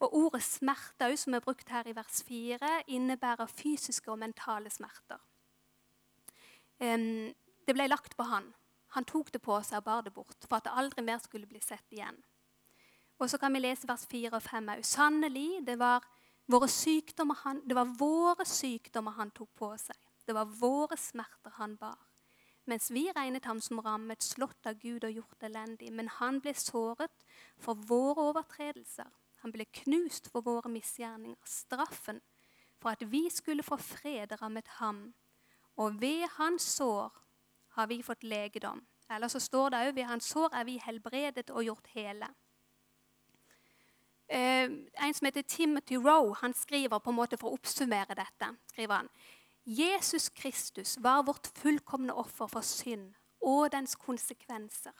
Og 0.00 0.14
Ordet 0.16 0.42
smerte, 0.42 1.10
som 1.16 1.34
er 1.36 1.44
brukt 1.44 1.68
her 1.68 1.86
i 1.86 1.94
vers 1.96 2.22
4, 2.26 2.70
innebærer 2.88 3.50
fysiske 3.52 4.10
og 4.10 4.18
mentale 4.18 4.70
smerter. 4.72 5.20
Det 6.80 7.76
ble 7.76 7.86
lagt 7.90 8.16
på 8.16 8.24
han. 8.24 8.48
Han 8.96 9.04
tok 9.04 9.30
det 9.32 9.42
på 9.44 9.60
seg 9.62 9.82
og 9.82 9.86
bar 9.86 10.02
det 10.02 10.14
bort 10.16 10.48
for 10.48 10.56
at 10.56 10.66
det 10.66 10.74
aldri 10.74 11.04
mer 11.04 11.20
skulle 11.22 11.46
bli 11.46 11.60
sett 11.62 11.92
igjen. 11.92 12.16
Og 13.20 13.28
så 13.30 13.38
kan 13.38 13.52
vi 13.52 13.60
lese 13.60 13.86
vers 13.86 14.06
4 14.08 14.32
og 14.32 14.42
5 14.42 14.72
òg. 14.72 14.84
Sannelig, 14.88 15.60
det 15.66 15.76
var, 15.78 16.00
han, 17.44 17.60
det 17.68 17.76
var 17.76 17.92
våre 18.00 18.46
sykdommer 18.48 19.18
han 19.20 19.30
tok 19.36 19.52
på 19.54 19.74
seg. 19.78 19.98
Det 20.26 20.34
var 20.34 20.48
våre 20.48 20.96
smerter 20.96 21.52
han 21.60 21.76
bar. 21.76 22.09
Mens 22.70 22.90
vi 22.94 23.08
regnet 23.16 23.48
ham 23.50 23.60
som 23.60 23.80
rammet, 23.82 24.22
slått 24.22 24.66
av 24.68 24.78
Gud 24.78 25.04
og 25.04 25.16
gjort 25.16 25.46
elendig. 25.48 25.90
Men 25.92 26.10
han 26.20 26.38
ble 26.42 26.54
såret 26.54 27.24
for 27.58 27.78
våre 27.90 28.30
overtredelser. 28.30 29.08
Han 29.42 29.54
ble 29.54 29.66
knust 29.82 30.28
for 30.30 30.44
våre 30.46 30.70
misgjerninger. 30.70 31.40
Straffen 31.48 32.20
for 32.80 32.94
at 32.94 33.02
vi 33.10 33.26
skulle 33.32 33.64
få 33.66 33.76
fred, 33.76 34.36
rammet 34.42 34.68
ham. 34.78 35.10
Og 35.80 36.00
ved 36.00 36.28
hans 36.36 36.62
sår 36.76 37.10
har 37.76 37.90
vi 37.90 38.02
fått 38.02 38.22
legedom. 38.24 38.84
Eller 39.10 39.28
så 39.28 39.40
står 39.42 39.72
det 39.72 39.82
òg 39.88 39.94
ved 39.96 40.06
hans 40.06 40.30
sår 40.30 40.54
er 40.54 40.64
vi 40.68 40.78
helbredet 40.84 41.50
og 41.50 41.64
gjort 41.66 41.90
hele. 41.96 42.28
Eh, 44.30 44.70
en 45.02 45.14
som 45.14 45.26
heter 45.26 45.42
Timothy 45.42 45.96
Roe, 45.98 46.36
han 46.38 46.54
skriver 46.54 46.98
på 46.98 47.10
en 47.10 47.16
måte 47.18 47.38
for 47.40 47.50
å 47.50 47.58
oppsummere 47.58 48.14
dette. 48.14 48.52
skriver 48.70 48.94
han, 48.94 49.08
Jesus 49.64 50.28
Kristus 50.28 50.96
var 51.00 51.22
vårt 51.22 51.46
fullkomne 51.46 52.14
offer 52.14 52.46
for 52.46 52.60
synd 52.60 53.14
og 53.40 53.72
dens 53.72 53.96
konsekvenser, 53.96 54.94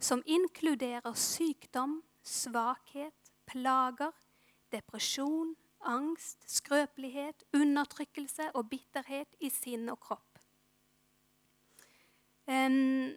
som 0.00 0.22
inkluderer 0.26 1.14
sykdom, 1.14 2.02
svakhet, 2.22 3.32
plager, 3.46 4.12
depresjon, 4.72 5.56
angst, 5.80 6.44
skrøpelighet, 6.50 7.44
undertrykkelse 7.54 8.50
og 8.54 8.68
bitterhet 8.68 9.36
i 9.40 9.50
sinn 9.50 9.88
og 9.88 10.00
kropp. 10.00 10.38
Um, 12.46 13.14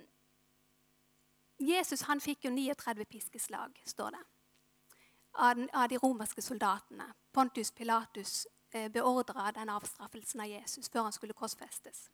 Jesus 1.59 2.01
han 2.07 2.21
fikk 2.21 2.47
jo 2.47 2.51
39 2.55 3.05
piskeslag, 3.05 3.81
står 3.85 4.15
det, 4.15 4.21
av, 5.39 5.89
de 5.89 5.99
romerske 6.01 6.41
soldatene. 6.41 7.11
Pontius 7.33 7.71
Pilatus 7.71 8.47
beordra 8.71 9.51
den 9.51 9.69
avstraffelsen 9.69 10.41
av 10.41 10.49
Jesus 10.49 10.89
før 10.89 11.07
han 11.07 11.15
skulle 11.15 11.33
korsfestes. 11.33 12.09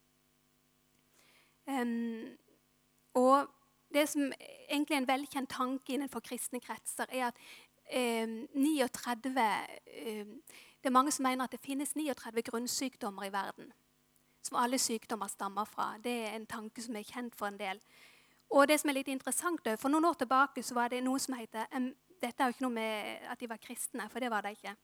Um, 1.67 2.37
og 3.13 3.47
det 3.93 4.09
som 4.09 4.31
egentlig 4.69 4.95
er 4.95 5.01
en 5.01 5.07
velkjent 5.07 5.49
tanke 5.49 5.93
innenfor 5.93 6.19
kristne 6.19 6.59
kretser, 6.59 7.05
er 7.09 7.27
at 7.31 7.39
um, 8.23 8.47
39 8.53 9.29
um, 9.31 10.41
Det 10.83 10.89
er 10.89 10.93
mange 10.93 11.11
som 11.11 11.23
mener 11.23 11.45
at 11.45 11.51
det 11.51 11.59
finnes 11.59 11.95
39 11.95 12.41
grunnsykdommer 12.41 13.23
i 13.23 13.31
verden. 13.33 13.71
Som 14.43 14.57
alle 14.57 14.77
sykdommer 14.77 15.27
stammer 15.27 15.65
fra. 15.65 15.95
Det 16.03 16.11
er 16.11 16.35
en 16.35 16.45
tanke 16.45 16.81
som 16.81 16.95
er 16.95 17.03
kjent 17.03 17.35
for 17.35 17.47
en 17.47 17.59
del. 17.59 17.81
Og 18.49 18.67
det 18.67 18.79
som 18.79 18.89
er 18.89 18.93
litt 18.93 19.07
interessant, 19.07 19.67
For 19.79 19.89
noen 19.89 20.05
år 20.05 20.13
tilbake 20.13 20.63
så 20.63 20.73
var 20.73 20.87
det 20.87 21.03
noe 21.03 21.19
som 21.19 21.33
heter 21.33 21.65
Dette 22.21 22.43
er 22.43 22.47
jo 22.47 22.53
ikke 22.53 22.63
noe 22.63 22.71
med 22.71 23.17
at 23.29 23.39
de 23.39 23.49
var 23.49 23.57
kristne, 23.57 24.09
for 24.09 24.19
det 24.19 24.29
var 24.31 24.41
det 24.41 24.51
ikke. 24.51 24.75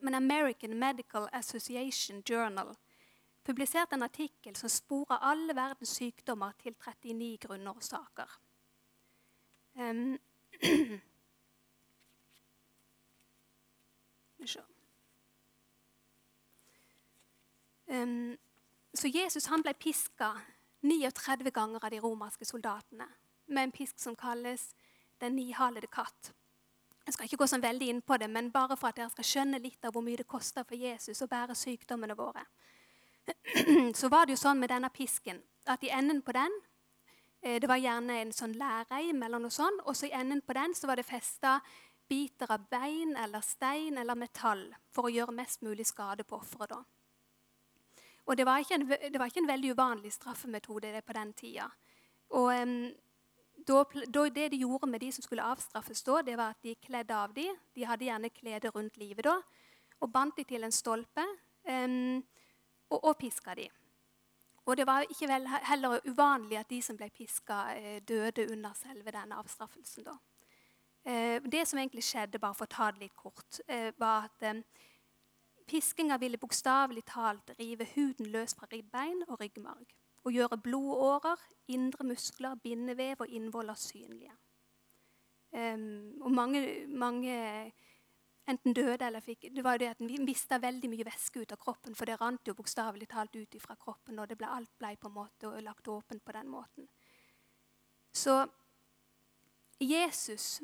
Men 0.00 0.14
American 0.14 0.78
Medical 0.78 1.28
Association 1.32 2.22
Journal 2.28 2.74
publiserte 3.44 3.94
en 3.94 4.02
artikkel 4.02 4.56
som 4.56 4.68
sporer 4.68 5.22
alle 5.22 5.56
verdens 5.56 5.96
sykdommer 5.96 6.52
til 6.62 6.74
39 6.74 7.38
grunnårsaker. 7.38 8.40
Um, 9.74 10.18
Um, 17.86 18.36
så 18.94 19.08
Jesus 19.08 19.46
han 19.46 19.62
ble 19.62 19.74
piska 19.74 20.32
39 20.82 21.50
ganger 21.52 21.84
av 21.84 21.90
de 21.92 22.00
romerske 22.00 22.44
soldatene 22.44 23.06
med 23.46 23.62
en 23.62 23.72
pisk 23.72 23.98
som 24.00 24.16
kalles 24.16 24.70
den 25.20 25.36
nihalede 25.36 25.90
katt. 25.92 26.32
Jeg 27.06 27.14
skal 27.14 27.26
ikke 27.26 27.40
gå 27.42 27.46
sånn 27.50 27.64
veldig 27.64 27.88
inn 27.90 28.02
på 28.06 28.16
det, 28.20 28.28
men 28.30 28.50
bare 28.54 28.76
for 28.78 28.90
at 28.90 28.98
dere 29.00 29.10
skal 29.12 29.26
skjønne 29.26 29.60
litt 29.62 29.84
av 29.84 29.94
hvor 29.94 30.04
mye 30.04 30.20
det 30.20 30.28
koster 30.30 30.66
for 30.66 30.78
Jesus 30.78 31.22
å 31.24 31.28
bære 31.30 31.56
sykdommene 31.58 32.16
våre. 32.18 32.44
Så 34.00 34.10
var 34.12 34.26
det 34.26 34.36
jo 34.36 34.42
sånn 34.42 34.60
med 34.60 34.70
denne 34.72 34.90
pisken 34.92 35.40
at 35.70 35.82
i 35.84 35.90
enden 35.92 36.22
på 36.24 36.32
den 36.32 36.54
eh, 37.42 37.60
Det 37.60 37.68
var 37.68 37.78
gjerne 37.78 38.16
en 38.22 38.32
sånn 38.32 38.56
læreim 38.58 39.22
eller 39.22 39.42
noe 39.42 39.52
sånt, 39.54 39.82
og 39.84 39.96
så 39.96 40.08
i 40.08 40.14
enden 40.16 40.40
på 40.40 40.56
den 40.56 40.74
så 40.74 40.88
var 40.88 40.96
det 40.96 41.06
festa 41.06 41.58
biter 42.10 42.50
av 42.50 42.64
bein 42.70 43.14
eller 43.16 43.44
stein 43.44 43.98
eller 44.00 44.18
metall 44.18 44.64
for 44.90 45.06
å 45.06 45.12
gjøre 45.14 45.36
mest 45.36 45.62
mulig 45.62 45.86
skade 45.86 46.24
på 46.26 46.40
offeret. 46.40 46.80
Og 48.26 48.36
det 48.36 48.46
var, 48.46 48.62
en, 48.62 48.86
det 48.86 49.18
var, 49.18 49.30
ikke 49.30 49.42
en, 49.42 49.50
veldig 49.50 49.70
uvanlig 49.74 50.12
straffemetode 50.14 51.02
på 51.06 51.14
den 51.16 51.32
tida. 51.38 51.68
Og 52.38 52.50
Det 53.70 54.48
de 54.50 54.56
gjorde 54.56 54.86
med 54.90 55.00
de 55.00 55.12
som 55.12 55.22
skulle 55.22 55.44
avstraffes, 55.46 56.02
da, 56.02 56.22
det 56.22 56.36
var 56.38 56.54
at 56.54 56.62
de 56.62 56.74
kledde 56.74 57.14
av 57.14 57.34
dem. 57.34 57.56
De 57.74 57.84
hadde 57.86 58.04
gjerne 58.04 58.30
klede 58.30 58.72
rundt 58.74 58.96
livet 58.96 59.24
da, 59.24 59.36
og 60.00 60.12
bandt 60.12 60.36
dem 60.36 60.44
til 60.44 60.64
en 60.64 60.72
stolpe 60.72 61.26
um, 61.68 62.16
og, 62.90 63.04
og 63.04 63.16
piska 63.18 63.54
dem. 63.54 63.70
Og 64.66 64.76
det 64.76 64.86
var 64.86 65.06
ikke 65.06 65.28
vel, 65.28 65.46
heller 65.46 66.00
uvanlig 66.06 66.58
at 66.58 66.70
de 66.70 66.82
som 66.82 66.96
ble 66.96 67.08
piska, 67.10 67.60
eh, 67.76 68.02
døde 68.02 68.46
under 68.52 68.74
selve 68.74 69.10
den 69.10 69.32
avstraffelsen. 69.32 70.04
da. 70.04 70.16
Eh, 71.04 71.42
det 71.42 71.66
som 71.68 71.78
egentlig 71.78 72.04
skjedde, 72.04 72.38
bare 72.38 72.54
for 72.54 72.66
å 72.66 72.74
ta 72.74 72.90
det 72.90 73.00
litt 73.00 73.16
kort, 73.16 73.60
eh, 73.68 73.92
var 73.98 74.28
at 74.28 74.64
piskinga 75.66 76.18
ville 76.18 76.38
bokstavelig 76.38 77.04
talt 77.04 77.50
rive 77.58 77.86
huden 77.94 78.26
løs 78.26 78.54
fra 78.54 78.66
ribbein 78.72 79.22
og 79.28 79.40
ryggmarg 79.40 79.99
og 80.24 80.32
gjøre 80.34 80.58
blodårer, 80.60 81.42
indre 81.72 82.04
muskler, 82.04 82.58
bindevev 82.62 83.24
og 83.24 83.28
innvoller 83.28 83.78
synlige. 83.78 84.32
Um, 85.50 86.20
og 86.22 86.30
mange, 86.30 86.60
mange, 86.86 87.36
enten 88.46 88.74
døde 88.74 89.02
eller 89.02 89.20
fikk 89.20 89.48
Det 89.50 89.64
var 89.64 89.74
jo 89.74 89.82
det 89.82 89.88
at 89.90 90.02
en 90.04 90.24
mista 90.24 90.60
veldig 90.62 90.90
mye 90.92 91.06
væske 91.08 91.42
ut 91.42 91.52
av 91.52 91.58
kroppen, 91.58 91.96
for 91.98 92.06
det 92.06 92.20
rant 92.20 92.46
jo 92.46 92.54
bokstavelig 92.54 93.08
talt 93.10 93.34
ut 93.36 93.56
fra 93.62 93.74
kroppen, 93.74 94.18
og 94.18 94.30
ble, 94.36 94.46
alt 94.46 94.72
ble 94.78 94.94
på 94.96 95.10
en 95.10 95.16
måte 95.16 95.54
lagt 95.64 95.88
åpent 95.88 96.24
på 96.24 96.36
den 96.36 96.52
måten. 96.52 96.88
Så 98.14 98.44
Jesus 99.80 100.60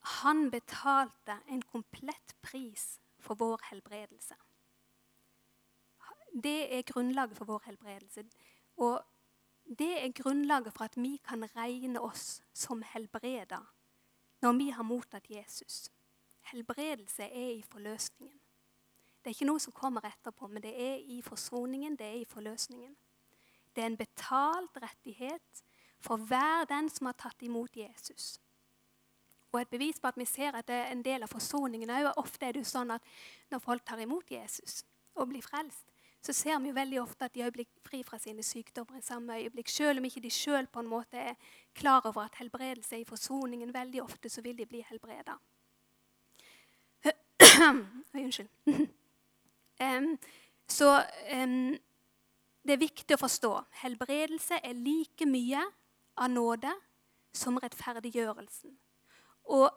han 0.00 0.50
betalte 0.50 1.36
en 1.48 1.62
komplett 1.62 2.36
pris 2.42 3.00
for 3.20 3.36
vår 3.36 3.60
helbredelse. 3.70 4.34
Det 6.32 6.78
er 6.78 6.86
grunnlaget 6.86 7.36
for 7.36 7.44
vår 7.44 7.62
helbredelse. 7.66 8.24
Og 8.80 9.00
det 9.78 9.92
er 10.04 10.12
grunnlaget 10.22 10.72
for 10.72 10.84
at 10.88 10.96
vi 10.96 11.18
kan 11.24 11.44
regne 11.56 12.00
oss 12.00 12.42
som 12.52 12.82
helbreda 12.82 13.60
når 14.40 14.56
vi 14.56 14.70
har 14.72 14.86
mottatt 14.88 15.28
Jesus. 15.30 15.90
Helbredelse 16.50 17.22
er 17.22 17.50
i 17.58 17.62
forløsningen. 17.62 18.40
Det 19.20 19.28
er 19.28 19.36
ikke 19.36 19.50
noe 19.50 19.60
som 19.60 19.76
kommer 19.76 20.06
etterpå, 20.08 20.48
men 20.48 20.62
det 20.64 20.72
er 20.72 20.96
i 20.96 21.20
forsoningen, 21.22 21.96
det 21.96 22.06
er 22.06 22.22
i 22.22 22.28
forløsningen. 22.28 22.94
Det 23.76 23.82
er 23.82 23.90
en 23.92 24.00
betalt 24.00 24.78
rettighet 24.82 25.64
for 26.00 26.16
hver 26.16 26.64
den 26.64 26.88
som 26.88 27.10
har 27.10 27.18
tatt 27.20 27.42
imot 27.44 27.76
Jesus. 27.76 28.38
Og 29.52 29.60
et 29.60 29.68
bevis 29.68 30.00
på 30.00 30.08
at 30.08 30.16
vi 30.16 30.24
ser 30.24 30.56
at 30.56 30.68
det 30.68 30.76
er 30.76 30.92
en 30.94 31.04
del 31.04 31.26
av 31.26 31.28
forsoningen 31.28 31.90
òg. 31.92 32.12
Ofte 32.16 32.48
er 32.48 32.56
det 32.56 32.64
sånn 32.66 32.94
at 32.94 33.04
når 33.50 33.62
folk 33.62 33.84
tar 33.84 34.00
imot 34.00 34.30
Jesus 34.30 34.84
og 35.14 35.28
blir 35.28 35.44
frelst, 35.44 35.89
så 36.20 36.32
ser 36.36 36.58
vi 36.60 36.68
jo 36.68 36.76
veldig 36.76 37.00
ofte 37.00 37.24
at 37.24 37.34
de 37.34 37.40
har 37.40 37.52
blir 37.54 37.68
fri 37.86 38.02
fra 38.04 38.18
sine 38.20 38.42
sykdommer 38.44 38.98
i 38.98 39.04
samme 39.04 39.38
øyeblikk. 39.40 39.68
Selv 39.72 39.98
om 39.98 40.04
ikke 40.04 40.20
de 40.20 40.30
sjøl 40.30 40.68
er 41.12 41.34
klar 41.74 42.04
over 42.04 42.22
at 42.22 42.34
helbredelse 42.36 42.96
er 42.96 43.00
i 43.00 43.08
forsoningen, 43.08 43.74
veldig 43.74 44.02
ofte 44.02 44.28
så 44.28 44.42
vil 44.42 44.58
de 44.58 44.66
bli 44.66 44.84
helbreda. 44.88 45.38
Unnskyld. 48.14 48.48
um, 49.86 50.18
så 50.68 51.04
um, 51.32 51.78
det 52.62 52.72
er 52.76 52.84
viktig 52.84 53.16
å 53.16 53.20
forstå. 53.20 53.52
Helbredelse 53.82 54.60
er 54.62 54.76
like 54.76 55.26
mye 55.26 55.64
av 56.20 56.30
nåde 56.30 56.72
som 57.32 57.56
rettferdiggjørelsen. 57.62 58.76
Og 59.56 59.70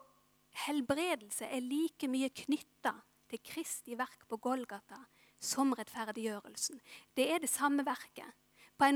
helbredelse 0.66 1.48
er 1.48 1.64
like 1.64 2.08
mye 2.10 2.28
knytta 2.28 2.92
til 3.30 3.40
Kristi 3.40 3.96
verk 3.98 4.28
på 4.28 4.36
Golgata 4.36 5.00
som 5.44 5.74
rettferdiggjørelsen. 5.76 6.80
Det 7.16 7.28
er 7.32 7.42
det 7.44 7.52
samme 7.52 7.86
verket. 7.86 8.32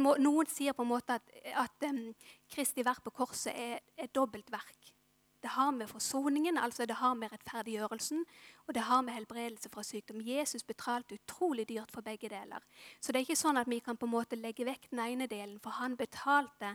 Må, 0.02 0.17
noen 0.19 0.49
sier 0.50 0.75
på 0.75 0.83
en 0.83 0.90
måte 0.90 1.17
at, 1.21 1.35
at 1.55 1.87
um, 1.87 2.09
Kristi 2.50 2.83
verk 2.85 3.05
på 3.07 3.14
korset 3.21 3.55
er 3.55 3.78
et 3.97 4.14
dobbelt 4.14 4.50
verk. 4.50 4.95
Det 5.38 5.49
har 5.55 5.71
med 5.71 5.87
forsoningen, 5.87 6.59
altså 6.59 6.87
det 6.87 6.97
har 6.99 7.14
med 7.14 7.31
rettferdiggjørelsen, 7.33 8.25
og 8.67 8.75
det 8.75 8.83
har 8.83 9.02
med 9.02 9.14
helbredelse 9.14 9.71
fra 9.71 9.85
sykdom. 9.87 10.21
Jesus 10.21 10.64
betalte 10.67 11.14
utrolig 11.14 11.69
dyrt 11.69 11.93
for 11.95 12.02
begge 12.02 12.28
deler. 12.28 12.64
Så 13.00 13.12
det 13.12 13.21
er 13.21 13.28
ikke 13.28 13.38
sånn 13.38 13.61
at 13.61 13.71
vi 13.71 13.78
kan 13.78 13.97
på 13.97 14.09
en 14.09 14.17
måte 14.17 14.38
legge 14.38 14.67
vekk 14.67 14.90
den 14.90 15.05
ene 15.05 15.28
delen, 15.31 15.61
for 15.62 15.78
han 15.78 15.95
betalte, 15.97 16.75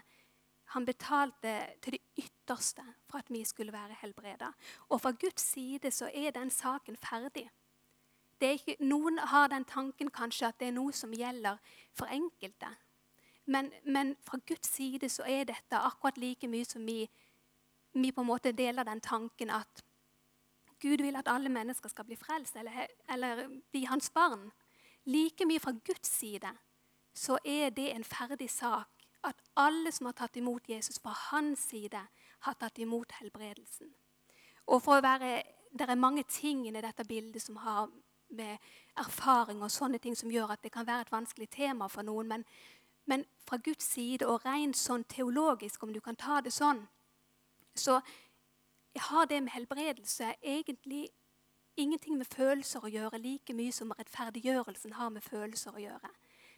han 0.72 0.88
betalte 0.88 1.58
til 1.84 1.98
det 1.98 2.24
ytterste 2.24 2.86
for 3.12 3.20
at 3.20 3.34
vi 3.36 3.44
skulle 3.44 3.76
være 3.76 4.00
helbreda. 4.00 4.54
Og 4.90 5.04
fra 5.04 5.12
Guds 5.12 5.44
side 5.44 5.92
så 5.92 6.08
er 6.14 6.32
den 6.32 6.50
saken 6.50 6.96
ferdig. 7.04 7.50
Ikke, 8.42 8.76
noen 8.80 9.18
har 9.18 9.48
den 9.48 9.66
tanken 9.66 10.10
kanskje 10.12 10.48
at 10.48 10.60
det 10.60 10.68
er 10.68 10.76
noe 10.76 10.92
som 10.92 11.14
gjelder 11.14 11.58
for 11.96 12.12
enkelte. 12.12 12.68
Men, 13.46 13.72
men 13.86 14.16
fra 14.24 14.40
Guds 14.48 14.68
side 14.68 15.10
så 15.10 15.24
er 15.28 15.46
dette 15.48 15.80
akkurat 15.80 16.18
like 16.18 16.48
mye 16.48 16.66
som 16.66 16.86
vi 16.86 17.08
vi 17.94 18.12
på 18.12 18.22
en 18.22 18.28
måte 18.28 18.52
deler 18.52 18.84
den 18.84 19.02
tanken 19.02 19.50
at 19.50 19.84
Gud 20.82 21.02
vil 21.02 21.16
at 21.16 21.28
alle 21.28 21.50
mennesker 21.50 21.90
skal 21.90 22.06
bli 22.06 22.16
frelst 22.16 22.56
eller, 22.56 22.88
eller 23.10 23.48
bli 23.72 23.86
hans 23.86 24.10
barn. 24.10 24.52
Like 25.06 25.46
mye 25.46 25.60
fra 25.60 25.72
Guds 25.72 26.10
side 26.10 26.50
så 27.14 27.38
er 27.46 27.70
det 27.70 27.92
en 27.94 28.04
ferdig 28.04 28.50
sak 28.50 28.90
at 29.24 29.36
alle 29.56 29.92
som 29.92 30.10
har 30.10 30.18
tatt 30.18 30.36
imot 30.36 30.70
Jesus 30.70 31.00
fra 31.00 31.14
hans 31.32 31.60
side, 31.70 32.02
har 32.40 32.54
tatt 32.60 32.80
imot 32.80 33.12
helbredelsen. 33.22 33.94
Og 34.68 34.82
for 34.82 34.98
å 34.98 35.04
være, 35.04 35.44
Det 35.74 35.90
er 35.90 35.96
mange 35.96 36.24
ting 36.24 36.68
i 36.68 36.72
dette 36.72 37.04
bildet 37.04 37.42
som 37.42 37.56
har 37.56 37.90
med 38.34 38.58
erfaring 39.00 39.64
og 39.64 39.72
sånne 39.72 40.00
ting 40.02 40.18
som 40.18 40.32
gjør 40.32 40.56
at 40.56 40.64
det 40.64 40.72
kan 40.74 40.88
være 40.88 41.08
et 41.08 41.12
vanskelig 41.12 41.50
tema 41.50 41.88
for 41.88 42.06
noen. 42.06 42.28
Men, 42.28 42.46
men 43.06 43.26
fra 43.48 43.58
Guds 43.58 43.86
side 43.96 44.28
og 44.28 44.46
rent 44.46 44.78
sånn 44.78 45.06
teologisk, 45.10 45.84
om 45.84 45.94
du 45.94 46.02
kan 46.02 46.16
ta 46.20 46.42
det 46.42 46.54
sånn, 46.54 46.86
så 47.76 48.00
har 49.10 49.26
det 49.26 49.42
med 49.42 49.56
helbredelse 49.56 50.36
egentlig 50.42 51.08
ingenting 51.78 52.18
med 52.18 52.30
følelser 52.30 52.86
å 52.86 52.92
gjøre, 52.92 53.18
like 53.18 53.54
mye 53.58 53.74
som 53.74 53.94
rettferdiggjørelsen 53.98 54.94
har 54.94 55.10
med 55.10 55.26
følelser 55.26 55.74
å 55.74 55.82
gjøre. 55.82 56.12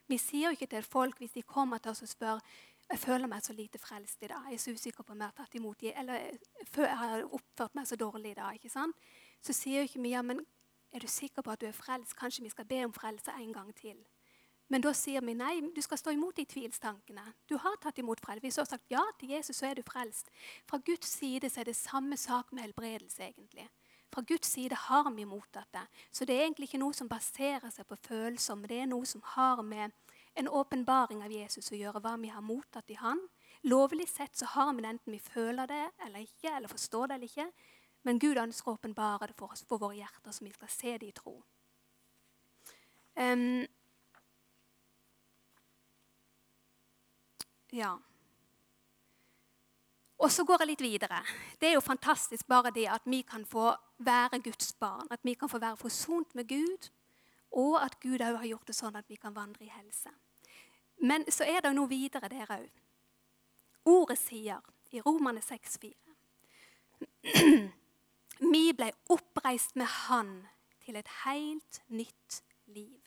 Vi 0.07 0.17
sier 0.21 0.49
jo 0.49 0.57
ikke 0.57 0.69
til 0.69 0.83
folk 0.83 1.21
hvis 1.21 1.37
de 1.37 1.45
kommer 1.47 1.79
til 1.81 1.95
oss 1.95 2.03
og 2.05 2.11
spør 2.11 2.41
jeg 2.85 3.01
føler 3.01 3.29
meg 3.29 3.41
så 3.41 3.53
lite 3.57 3.79
frelst 3.81 4.21
i 4.21 4.27
dag. 4.29 4.43
Jeg 4.45 4.59
er 4.59 4.61
så 4.61 4.73
usikker 4.75 5.03
på 5.03 5.15
om 5.15 5.21
jeg 5.21 5.31
har 5.31 5.37
tatt 5.39 5.55
imot 5.57 5.85
eller 5.89 6.19
jeg 6.21 6.97
har 6.99 7.23
oppført 7.33 7.73
meg 7.73 7.87
så 7.89 7.97
dårlig 7.97 8.35
i 8.35 8.37
dag. 8.37 8.53
ikke 8.53 8.69
sant? 8.69 8.95
Så 9.41 9.55
sier 9.57 9.81
jo 9.81 9.89
ikke 9.89 10.03
vi 10.03 10.11
ja, 10.13 10.21
men 10.21 10.43
er 10.95 11.03
du 11.03 11.07
sikker 11.11 11.43
på 11.43 11.51
at 11.51 11.61
du 11.61 11.67
er 11.67 11.75
frelst? 11.75 12.15
Kanskje 12.15 12.43
vi 12.43 12.53
skal 12.53 12.65
be 12.65 12.85
om 12.85 12.93
frelse 12.93 13.33
en 13.35 13.53
gang 13.53 13.73
til? 13.75 13.97
Men 14.69 14.81
da 14.81 14.95
sier 14.97 15.21
vi 15.21 15.35
nei, 15.37 15.59
du 15.75 15.81
skal 15.85 15.99
stå 16.01 16.13
imot 16.15 16.39
de 16.39 16.45
tvilstankene. 16.49 17.25
Du 17.49 17.57
har 17.61 17.75
tatt 17.81 17.99
imot 18.01 18.21
frelse. 18.23 18.41
Hvis 18.41 18.57
du 18.57 18.61
har 18.63 18.69
sagt 18.71 18.89
ja 18.89 19.03
til 19.19 19.35
Jesus, 19.35 19.59
så 19.59 19.69
er 19.69 19.77
du 19.77 19.83
frelst. 19.85 20.31
Fra 20.65 20.79
Guds 20.81 21.11
side 21.19 21.51
er 21.53 21.67
det 21.69 21.75
samme 21.75 22.17
sak 22.17 22.53
med 22.53 22.65
helbredelse. 22.65 23.23
egentlig. 23.23 23.69
Fra 24.13 24.21
Guds 24.21 24.47
side 24.47 24.75
har 24.75 25.11
vi 25.11 25.25
mottatt 25.25 25.69
det. 25.73 25.85
Så 26.11 26.25
det 26.25 26.35
er 26.35 26.47
egentlig 26.47 26.69
ikke 26.69 26.81
noe 26.81 26.93
som 26.93 27.09
baserer 27.09 27.69
seg 27.69 27.85
på 27.85 27.97
følelser, 28.07 28.55
men 28.55 28.69
det 28.69 28.79
er 28.79 28.89
noe 28.89 29.05
som 29.05 29.21
har 29.35 29.61
med 29.61 29.91
en 30.35 30.47
åpenbaring 30.47 31.21
av 31.23 31.31
Jesus 31.31 31.71
å 31.71 31.79
gjøre, 31.79 32.01
hva 32.01 32.15
vi 32.19 32.31
har 32.31 32.43
mottatt 32.43 32.89
i 32.91 32.97
Han. 32.99 33.19
Lovlig 33.63 34.07
sett 34.09 34.37
så 34.37 34.45
har 34.45 34.73
vi 34.73 34.83
det 34.83 34.89
enten 34.93 35.13
vi 35.15 35.19
føler 35.19 35.67
det 35.67 35.85
eller 36.05 36.25
ikke, 36.25 36.51
eller 36.51 36.69
forstår 36.69 37.07
det 37.07 37.15
eller 37.15 37.31
ikke. 37.31 37.47
Men 38.05 38.19
Gud 38.21 38.37
ønsker 38.37 38.71
å 38.71 38.77
åpenbare 38.77 39.31
det 39.31 39.35
for 39.37 39.53
oss, 39.53 39.65
for 39.65 39.81
våre 39.81 39.97
hjerter, 39.97 40.31
så 40.31 40.45
vi 40.45 40.53
skal 40.53 40.71
se 40.71 40.97
det 41.01 41.09
i 41.09 41.15
tro. 41.15 41.39
Um, 43.15 43.65
Ja. 47.75 47.97
Og 50.17 50.31
så 50.31 50.45
går 50.47 50.61
jeg 50.61 50.67
litt 50.67 50.81
videre. 50.81 51.19
Det 51.59 51.67
er 51.69 51.73
jo 51.75 51.83
fantastisk 51.83 52.47
bare 52.47 52.71
det 52.71 52.87
at 52.87 53.01
vi 53.05 53.21
kan 53.27 53.45
få 53.45 53.73
være 53.97 54.39
Guds 54.39 54.73
barn. 54.79 55.07
At 55.11 55.19
vi 55.23 55.33
kan 55.33 55.49
få 55.49 55.59
være 55.59 55.77
forsont 55.77 56.35
med 56.35 56.47
Gud, 56.47 56.89
og 57.51 57.83
at 57.83 57.99
Gud 57.99 58.21
òg 58.21 58.37
har 58.37 58.47
gjort 58.47 58.67
det 58.67 58.75
sånn 58.75 58.95
at 58.95 59.09
vi 59.11 59.15
kan 59.19 59.35
vandre 59.35 59.65
i 59.65 59.73
helse. 59.73 60.09
Men 61.03 61.27
så 61.31 61.43
er 61.43 61.59
det 61.61 61.73
noe 61.75 61.91
videre 61.91 62.31
der 62.31 62.47
òg. 62.47 62.69
Ordet 63.85 64.17
sier 64.17 64.63
i 64.91 65.01
Romane 65.03 65.43
6,4 65.43 65.91
Vi 68.51 68.71
ble 68.77 68.91
oppreist 69.09 69.75
med 69.75 69.85
Han 69.85 70.47
til 70.85 70.95
et 70.99 71.09
helt 71.23 71.81
nytt 71.87 72.43
liv. 72.67 73.01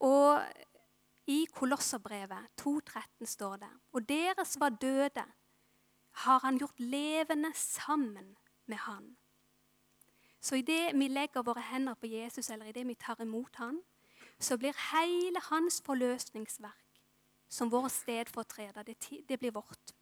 Og 0.00 0.42
i 1.26 1.44
Kolosserbrevet 1.52 2.48
2,13 2.60 3.26
står 3.26 3.56
det 3.56 3.70
Og 3.92 4.08
deres 4.08 4.60
var 4.60 4.68
døde, 4.68 5.24
har 6.10 6.38
han 6.38 6.58
gjort 6.58 6.80
levende 6.80 7.52
sammen 7.54 8.36
med 8.66 8.76
han. 8.76 9.16
Så 10.40 10.56
idet 10.56 10.98
vi 10.98 11.08
legger 11.08 11.42
våre 11.42 11.60
hender 11.60 11.94
på 11.94 12.06
Jesus, 12.06 12.50
eller 12.50 12.66
idet 12.66 12.86
vi 12.86 12.94
tar 12.94 13.20
imot 13.20 13.56
han, 13.56 13.80
så 14.40 14.56
blir 14.58 14.72
hele 14.92 15.40
hans 15.50 15.82
forløsningsverk 15.84 17.02
som 17.48 17.70
vår 17.70 17.88
stedfortreder, 17.88 18.82
det, 18.82 18.96
det 19.28 19.38
blir 19.38 19.50
vårt. 19.50 19.94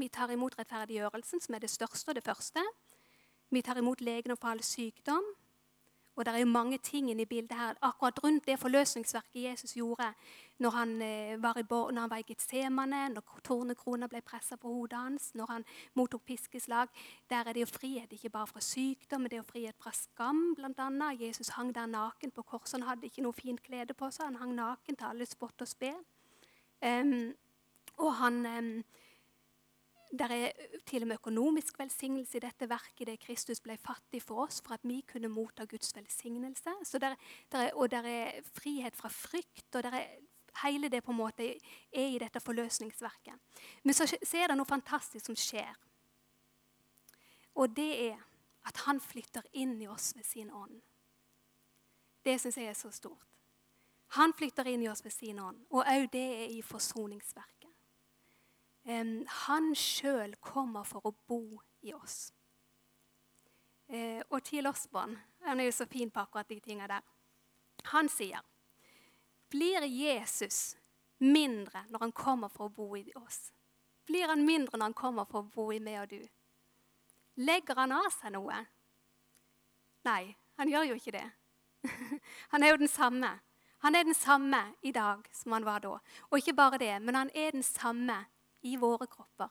Vi 0.00 0.08
tar 0.08 0.30
imot 0.32 0.54
rettferdiggjørelsen, 0.58 1.40
som 1.40 1.54
er 1.54 1.60
det 1.60 1.70
største 1.70 2.08
og 2.08 2.14
det 2.16 2.24
første. 2.24 2.62
Vi 3.50 3.60
tar 3.62 3.76
imot 3.76 4.00
legen 4.00 4.36
for 4.36 4.48
all 4.48 4.62
sykdom. 4.64 5.24
Og 6.16 6.24
det 6.26 6.34
er 6.34 6.38
jo 6.38 6.46
mange 6.46 6.78
ting 6.78 7.10
i 7.10 7.24
bildet 7.24 7.58
her. 7.58 7.74
Akkurat 7.82 8.24
rundt 8.24 8.46
det 8.46 8.58
forløsningsverket 8.58 9.42
Jesus 9.42 9.72
gjorde 9.72 10.12
når 10.58 10.70
han 10.70 11.02
eh, 11.02 11.42
var 11.42 11.58
i, 11.58 11.62
når 11.70 12.00
han 12.00 12.10
var 12.10 12.16
i 12.16 12.24
Getsemane, 12.28 13.08
når 13.08 13.40
tornekrona 13.44 14.06
ble 14.06 14.20
pressa 14.20 14.56
på 14.56 14.68
hodet 14.68 14.98
hans, 14.98 15.30
når 15.34 15.46
han 15.52 15.64
mottok 15.94 16.24
piskeslag. 16.24 16.88
Der 17.30 17.36
er 17.44 17.52
det 17.52 17.60
jo 17.60 17.66
frihet 17.66 18.12
ikke 18.12 18.30
bare 18.30 18.46
fra 18.46 18.60
sykdom, 18.60 19.20
men 19.20 19.30
det 19.30 19.36
er 19.36 19.42
jo 19.42 19.52
frihet 19.52 19.76
fra 19.78 19.92
skam, 19.92 20.54
bl.a. 20.54 21.10
Jesus 21.20 21.48
hang 21.48 21.74
der 21.74 21.86
naken 21.86 22.30
på 22.30 22.42
korset. 22.42 22.80
Han 22.80 22.88
hadde 22.88 23.06
ikke 23.06 23.22
noe 23.22 23.32
fint 23.32 23.62
klede 23.62 23.94
på 23.94 24.10
seg. 24.10 24.24
Han 24.24 24.36
hang 24.36 24.54
naken 24.54 24.96
til 24.96 25.06
alle 25.12 25.26
spott 25.26 25.60
og 25.60 25.68
spe. 25.68 25.92
Um, 26.84 27.32
og 27.96 28.14
han... 28.14 28.46
Um, 28.46 28.74
det 30.10 30.26
er 30.30 30.52
til 30.86 31.02
og 31.02 31.08
med 31.08 31.20
økonomisk 31.20 31.78
velsignelse 31.78 32.38
i 32.38 32.42
dette 32.42 32.66
verket 32.68 33.06
det 33.06 33.20
Kristus 33.22 33.60
ble 33.62 33.76
fattig 33.78 34.22
for 34.22 34.42
oss, 34.44 34.58
for 34.60 34.74
at 34.74 34.82
vi 34.82 35.00
kunne 35.06 35.30
motta 35.30 35.64
Guds 35.70 35.94
velsignelse. 35.96 36.70
Der, 36.92 37.14
der 37.52 37.58
er, 37.58 37.70
og 37.74 37.90
det 37.90 38.00
er 38.04 38.42
frihet 38.42 38.96
fra 38.96 39.08
frykt. 39.08 39.74
og 39.74 39.84
er, 39.84 40.06
Hele 40.64 40.88
det 40.88 41.04
på 41.04 41.12
en 41.12 41.16
måte 41.16 41.46
er 41.46 42.08
i 42.10 42.18
dette 42.18 42.40
forløsningsverket. 42.40 43.34
Men 43.82 43.94
så, 43.94 44.06
så 44.22 44.36
er 44.36 44.50
det 44.50 44.56
noe 44.58 44.66
fantastisk 44.66 45.26
som 45.26 45.36
skjer. 45.38 45.76
Og 47.54 47.76
det 47.76 47.90
er 48.08 48.18
at 48.66 48.82
han 48.86 49.00
flytter 49.00 49.46
inn 49.52 49.78
i 49.82 49.86
oss 49.88 50.10
ved 50.16 50.26
sin 50.26 50.50
ånd. 50.50 50.80
Det 52.24 52.34
syns 52.40 52.58
jeg 52.58 52.66
er 52.66 52.74
så 52.74 52.90
stort. 52.90 53.22
Han 54.18 54.34
flytter 54.34 54.66
inn 54.66 54.82
i 54.82 54.88
oss 54.90 55.04
ved 55.04 55.14
sin 55.14 55.38
ånd, 55.38 55.62
og 55.70 55.86
òg 55.86 56.10
det 56.10 56.26
er 56.42 56.50
i 56.50 56.62
forsoningsverket 56.66 57.59
han 58.84 59.74
sjøl 59.76 60.36
kommer 60.40 60.84
for 60.84 61.06
å 61.06 61.14
bo 61.28 61.60
i 61.82 61.92
oss. 61.94 62.32
Eh, 63.90 64.22
og 64.30 64.44
T. 64.44 64.62
barn, 64.90 65.18
han 65.44 65.60
er 65.60 65.64
jo 65.64 65.72
så 65.72 65.86
fin 65.86 66.10
på 66.10 66.20
akkurat 66.20 66.48
de 66.48 66.60
tinga 66.60 66.86
der. 66.86 67.02
Han 67.92 68.08
sier 68.08 68.40
Blir 69.50 69.82
Jesus 69.82 70.76
mindre 71.18 71.84
når 71.88 71.98
han 72.00 72.12
kommer 72.12 72.48
for 72.48 72.68
å 72.68 72.74
bo 72.74 72.96
i 72.96 73.12
oss? 73.14 73.52
Blir 74.06 74.28
han 74.28 74.46
mindre 74.46 74.78
når 74.78 74.90
han 74.90 74.94
kommer 74.94 75.24
for 75.24 75.42
å 75.42 75.50
bo 75.50 75.72
i 75.72 75.80
meg 75.80 76.02
og 76.02 76.08
du? 76.08 76.22
Legger 77.36 77.74
han 77.74 77.92
av 77.92 78.10
seg 78.14 78.32
noe? 78.32 78.60
Nei, 80.06 80.36
han 80.56 80.70
gjør 80.70 80.92
jo 80.92 80.98
ikke 81.00 81.16
det. 81.18 81.28
Han 82.52 82.62
er 82.62 82.74
jo 82.74 82.80
den 82.82 82.88
samme. 82.88 83.28
Han 83.80 83.94
er 83.96 84.04
den 84.04 84.14
samme 84.14 84.58
i 84.84 84.92
dag 84.92 85.24
som 85.32 85.52
han 85.52 85.64
var 85.64 85.80
da. 85.80 85.94
Og 86.28 86.36
ikke 86.36 86.52
bare 86.52 86.78
det, 86.78 86.98
men 87.00 87.16
han 87.16 87.30
er 87.32 87.54
den 87.54 87.64
samme 87.64 88.18
i 88.62 88.76
våre 88.76 89.06
kropper 89.06 89.50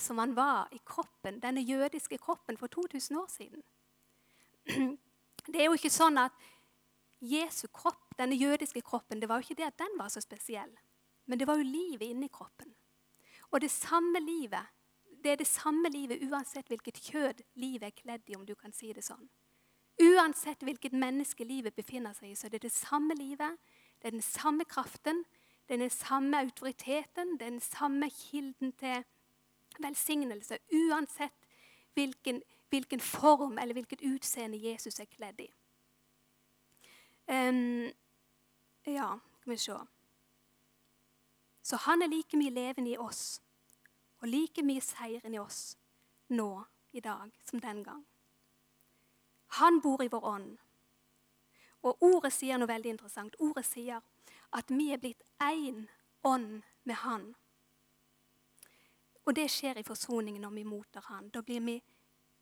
som 0.00 0.18
han 0.18 0.34
var 0.34 0.68
i 0.72 0.78
kroppen, 0.86 1.40
denne 1.40 1.60
jødiske 1.60 2.18
kroppen 2.18 2.56
for 2.56 2.66
2000 2.66 3.16
år 3.16 3.28
siden. 3.28 3.62
Det 5.52 5.60
er 5.60 5.64
jo 5.68 5.76
ikke 5.76 5.90
sånn 5.90 6.18
at 6.20 6.32
Jesu 7.20 7.66
kropp, 7.72 8.14
denne 8.16 8.36
jødiske 8.36 8.80
kroppen, 8.84 9.20
det 9.20 9.28
var 9.28 9.40
jo 9.40 9.48
ikke 9.48 9.56
det 9.60 9.66
at 9.66 9.78
den 9.80 9.96
var 9.98 10.08
så 10.12 10.20
spesiell. 10.20 10.70
Men 11.26 11.40
det 11.40 11.46
var 11.48 11.56
jo 11.56 11.64
livet 11.64 12.12
inni 12.12 12.28
kroppen. 12.28 12.72
Og 13.50 13.60
det 13.60 13.70
samme 13.70 14.20
livet, 14.20 14.68
det 15.24 15.32
er 15.32 15.40
det 15.40 15.48
samme 15.48 15.88
livet 15.92 16.22
uansett 16.28 16.68
hvilket 16.68 17.00
kjød 17.10 17.42
livet 17.60 17.88
er 17.88 17.96
kledd 17.96 18.28
i, 18.28 18.36
om 18.36 18.46
du 18.46 18.54
kan 18.54 18.72
si 18.72 18.92
det 18.92 19.04
sånn. 19.04 19.28
Uansett 20.00 20.62
hvilket 20.64 20.96
menneske 20.96 21.44
livet 21.44 21.76
befinner 21.76 22.14
seg 22.16 22.30
i, 22.30 22.36
så 22.36 22.48
det 22.48 22.60
er 22.60 22.68
det 22.68 22.76
samme 22.76 23.16
livet, 23.18 23.58
det 24.00 24.12
er 24.12 24.16
den 24.16 24.24
samme 24.24 24.64
kraften, 24.64 25.24
den 25.78 25.90
samme 25.90 26.38
autoriteten, 26.38 27.40
den 27.40 27.60
samme 27.60 28.10
kilden 28.10 28.72
til 28.72 29.04
velsignelse 29.78 30.58
uansett 30.72 31.46
hvilken, 31.94 32.42
hvilken 32.68 33.00
form 33.00 33.58
eller 33.58 33.72
hvilket 33.72 34.00
utseende 34.02 34.58
Jesus 34.70 35.00
er 35.00 35.04
kledd 35.04 35.40
i. 35.40 35.50
Um, 37.30 37.90
ja, 38.86 39.18
skal 39.40 39.52
vi 39.52 39.56
se. 39.56 39.78
Så 41.62 41.76
han 41.76 42.02
er 42.02 42.06
like 42.06 42.36
mye 42.36 42.50
levende 42.50 42.90
i 42.90 42.98
oss 42.98 43.42
og 44.20 44.28
like 44.28 44.62
mye 44.62 44.80
seieren 44.80 45.34
i 45.34 45.38
oss 45.38 45.76
nå 46.28 46.64
i 46.92 47.00
dag 47.00 47.30
som 47.44 47.60
den 47.60 47.84
gang. 47.84 48.06
Han 49.60 49.80
bor 49.80 50.02
i 50.02 50.08
vår 50.10 50.24
ånd. 50.24 50.58
Og 51.82 52.02
ordet 52.02 52.32
sier 52.32 52.58
noe 52.58 52.68
veldig 52.68 52.90
interessant. 52.90 53.36
Ordet 53.38 53.64
sier 53.66 54.02
at 54.56 54.70
vi 54.70 54.90
er 54.92 54.98
blitt 54.98 55.22
én 55.42 55.86
ånd 56.22 56.62
med 56.82 56.96
Han. 56.96 57.34
Og 59.26 59.34
det 59.34 59.48
skjer 59.52 59.78
i 59.78 59.86
forsoningen 59.86 60.42
når 60.42 60.50
vi 60.50 60.64
mottar 60.64 61.06
Han. 61.08 61.28
Da 61.30 61.42
blir 61.42 61.60
vi 61.60 61.80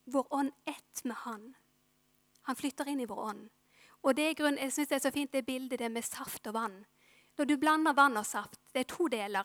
vår 0.04 0.34
ånd 0.34 0.52
ett 0.64 1.04
med 1.04 1.16
Han. 1.24 1.54
Han 2.42 2.56
flytter 2.56 2.88
inn 2.88 3.00
i 3.00 3.06
vår 3.06 3.18
ånd. 3.18 3.48
Og 4.02 4.14
det 4.14 4.28
er 4.28 4.34
grunn, 4.34 4.58
Jeg 4.58 4.72
syns 4.72 4.88
det 4.88 4.96
er 4.96 5.04
så 5.04 5.10
fint 5.10 5.32
det 5.32 5.46
bildet 5.46 5.78
det 5.78 5.90
med 5.92 6.04
saft 6.04 6.46
og 6.46 6.54
vann. 6.54 6.84
Når 7.36 7.44
du 7.44 7.56
blander 7.56 7.92
vann 7.92 8.16
og 8.16 8.26
saft, 8.26 8.60
det 8.72 8.80
er 8.80 8.94
to 8.94 9.08
deler. 9.08 9.44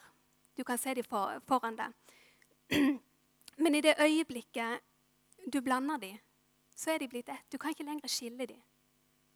Du 0.58 0.63
kan 0.63 0.78
se 0.78 0.93
dem 0.93 1.04
for, 1.04 1.41
foran 1.47 1.76
deg. 1.76 1.93
Men 3.63 3.76
i 3.76 3.82
det 3.82 3.95
øyeblikket 3.99 4.80
du 5.54 5.62
blander 5.62 5.97
dem, 5.97 6.17
så 6.76 6.91
er 6.91 6.99
de 6.99 7.08
blitt 7.08 7.30
ett. 7.30 7.52
Du 7.52 7.58
kan 7.58 7.69
ikke 7.69 7.84
lenger 7.84 8.08
skille 8.08 8.45
dem. 8.45 8.62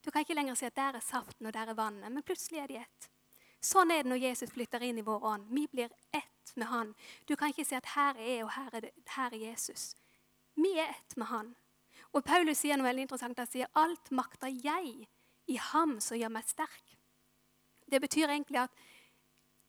Du 0.06 0.12
kan 0.12 0.22
ikke 0.22 0.34
lenger 0.34 0.56
si 0.56 0.66
at 0.66 0.76
der 0.76 0.96
er 0.96 1.04
saften 1.04 1.46
og 1.46 1.54
der 1.54 1.68
er 1.68 1.78
vannet, 1.78 2.12
men 2.12 2.24
plutselig 2.24 2.60
er 2.60 2.68
de 2.68 2.78
ett. 2.78 3.10
Sånn 3.64 3.92
er 3.92 4.04
det 4.04 4.12
når 4.12 4.22
Jesus 4.22 4.52
flytter 4.54 4.84
inn 4.86 5.00
i 5.02 5.06
vår 5.06 5.24
ånd. 5.26 5.48
Vi 5.50 5.66
blir 5.72 5.90
ett 6.14 6.54
med 6.56 6.68
Han. 6.68 6.94
Du 7.26 7.36
kan 7.36 7.50
ikke 7.50 7.66
si 7.66 7.76
at 7.76 7.94
her 7.96 8.18
er 8.18 8.30
jeg, 8.30 8.44
og 8.46 8.52
her 8.56 8.70
er, 8.74 8.86
det, 8.86 8.92
her 9.16 9.34
er 9.34 9.50
Jesus. 9.50 9.96
Vi 10.56 10.78
er 10.78 10.94
ett 10.94 11.18
med 11.18 11.28
Han. 11.28 11.56
Og 12.14 12.24
Paulus 12.24 12.62
sier 12.62 12.78
noe 12.78 12.88
veldig 12.88 13.08
interessant. 13.08 13.40
Han 13.40 13.50
sier 13.50 13.72
alt 13.78 14.12
makter 14.12 14.54
jeg 14.54 15.08
i 15.48 15.58
ham 15.72 15.98
som 16.04 16.18
gjør 16.20 16.32
meg 16.34 16.48
sterk. 16.48 16.96
Det 17.88 18.02
betyr 18.04 18.30
egentlig 18.30 18.62
at 18.66 18.86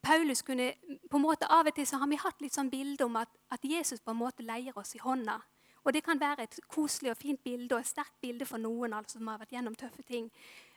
Paulus 0.02 0.42
kunne 0.42 0.72
på 1.10 1.18
en 1.18 1.22
måte 1.22 1.46
Av 1.50 1.66
og 1.66 1.74
til 1.74 1.86
så 1.86 1.98
har 1.98 2.08
vi 2.10 2.18
hatt 2.18 2.40
litt 2.42 2.54
sånn 2.54 2.70
bilde 2.70 3.06
om 3.06 3.16
at, 3.18 3.30
at 3.50 3.64
Jesus 3.64 4.00
på 4.00 4.14
en 4.14 4.20
måte 4.20 4.46
leier 4.46 4.76
oss 4.78 4.94
i 4.94 5.02
hånda. 5.02 5.38
Og 5.84 5.92
Det 5.92 6.02
kan 6.04 6.20
være 6.20 6.44
et 6.44 6.58
koselig 6.68 7.10
og 7.10 7.16
fint 7.16 7.42
bilde 7.42 7.74
og 7.74 7.80
et 7.80 7.90
sterkt 7.90 8.20
bilde 8.20 8.46
for 8.46 8.58
noen 8.58 8.92
altså, 8.92 9.18
som 9.18 9.30
har 9.30 9.38
vært 9.40 9.54
gjennom 9.54 9.76
tøffe 9.78 10.02
ting. 10.02 10.30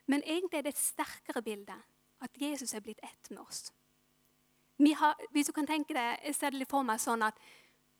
Men 0.07 0.23
egentlig 0.23 0.59
er 0.59 0.67
det 0.67 0.75
et 0.75 0.81
sterkere 0.81 1.41
bilde 1.41 1.75
at 2.21 2.41
Jesus 2.41 2.73
er 2.73 2.83
blitt 2.85 2.99
ett 3.03 3.29
med 3.29 3.39
oss. 3.39 3.71
Har, 4.97 5.19
hvis 5.31 5.47
du 5.47 5.53
kan 5.53 5.67
tenke 5.67 5.93
deg, 5.93 6.19
Jeg 6.23 6.35
ser 6.35 6.51
det 6.51 6.59
litt 6.59 6.69
for 6.69 6.83
meg 6.83 6.99
sånn 6.99 7.21
at 7.21 7.37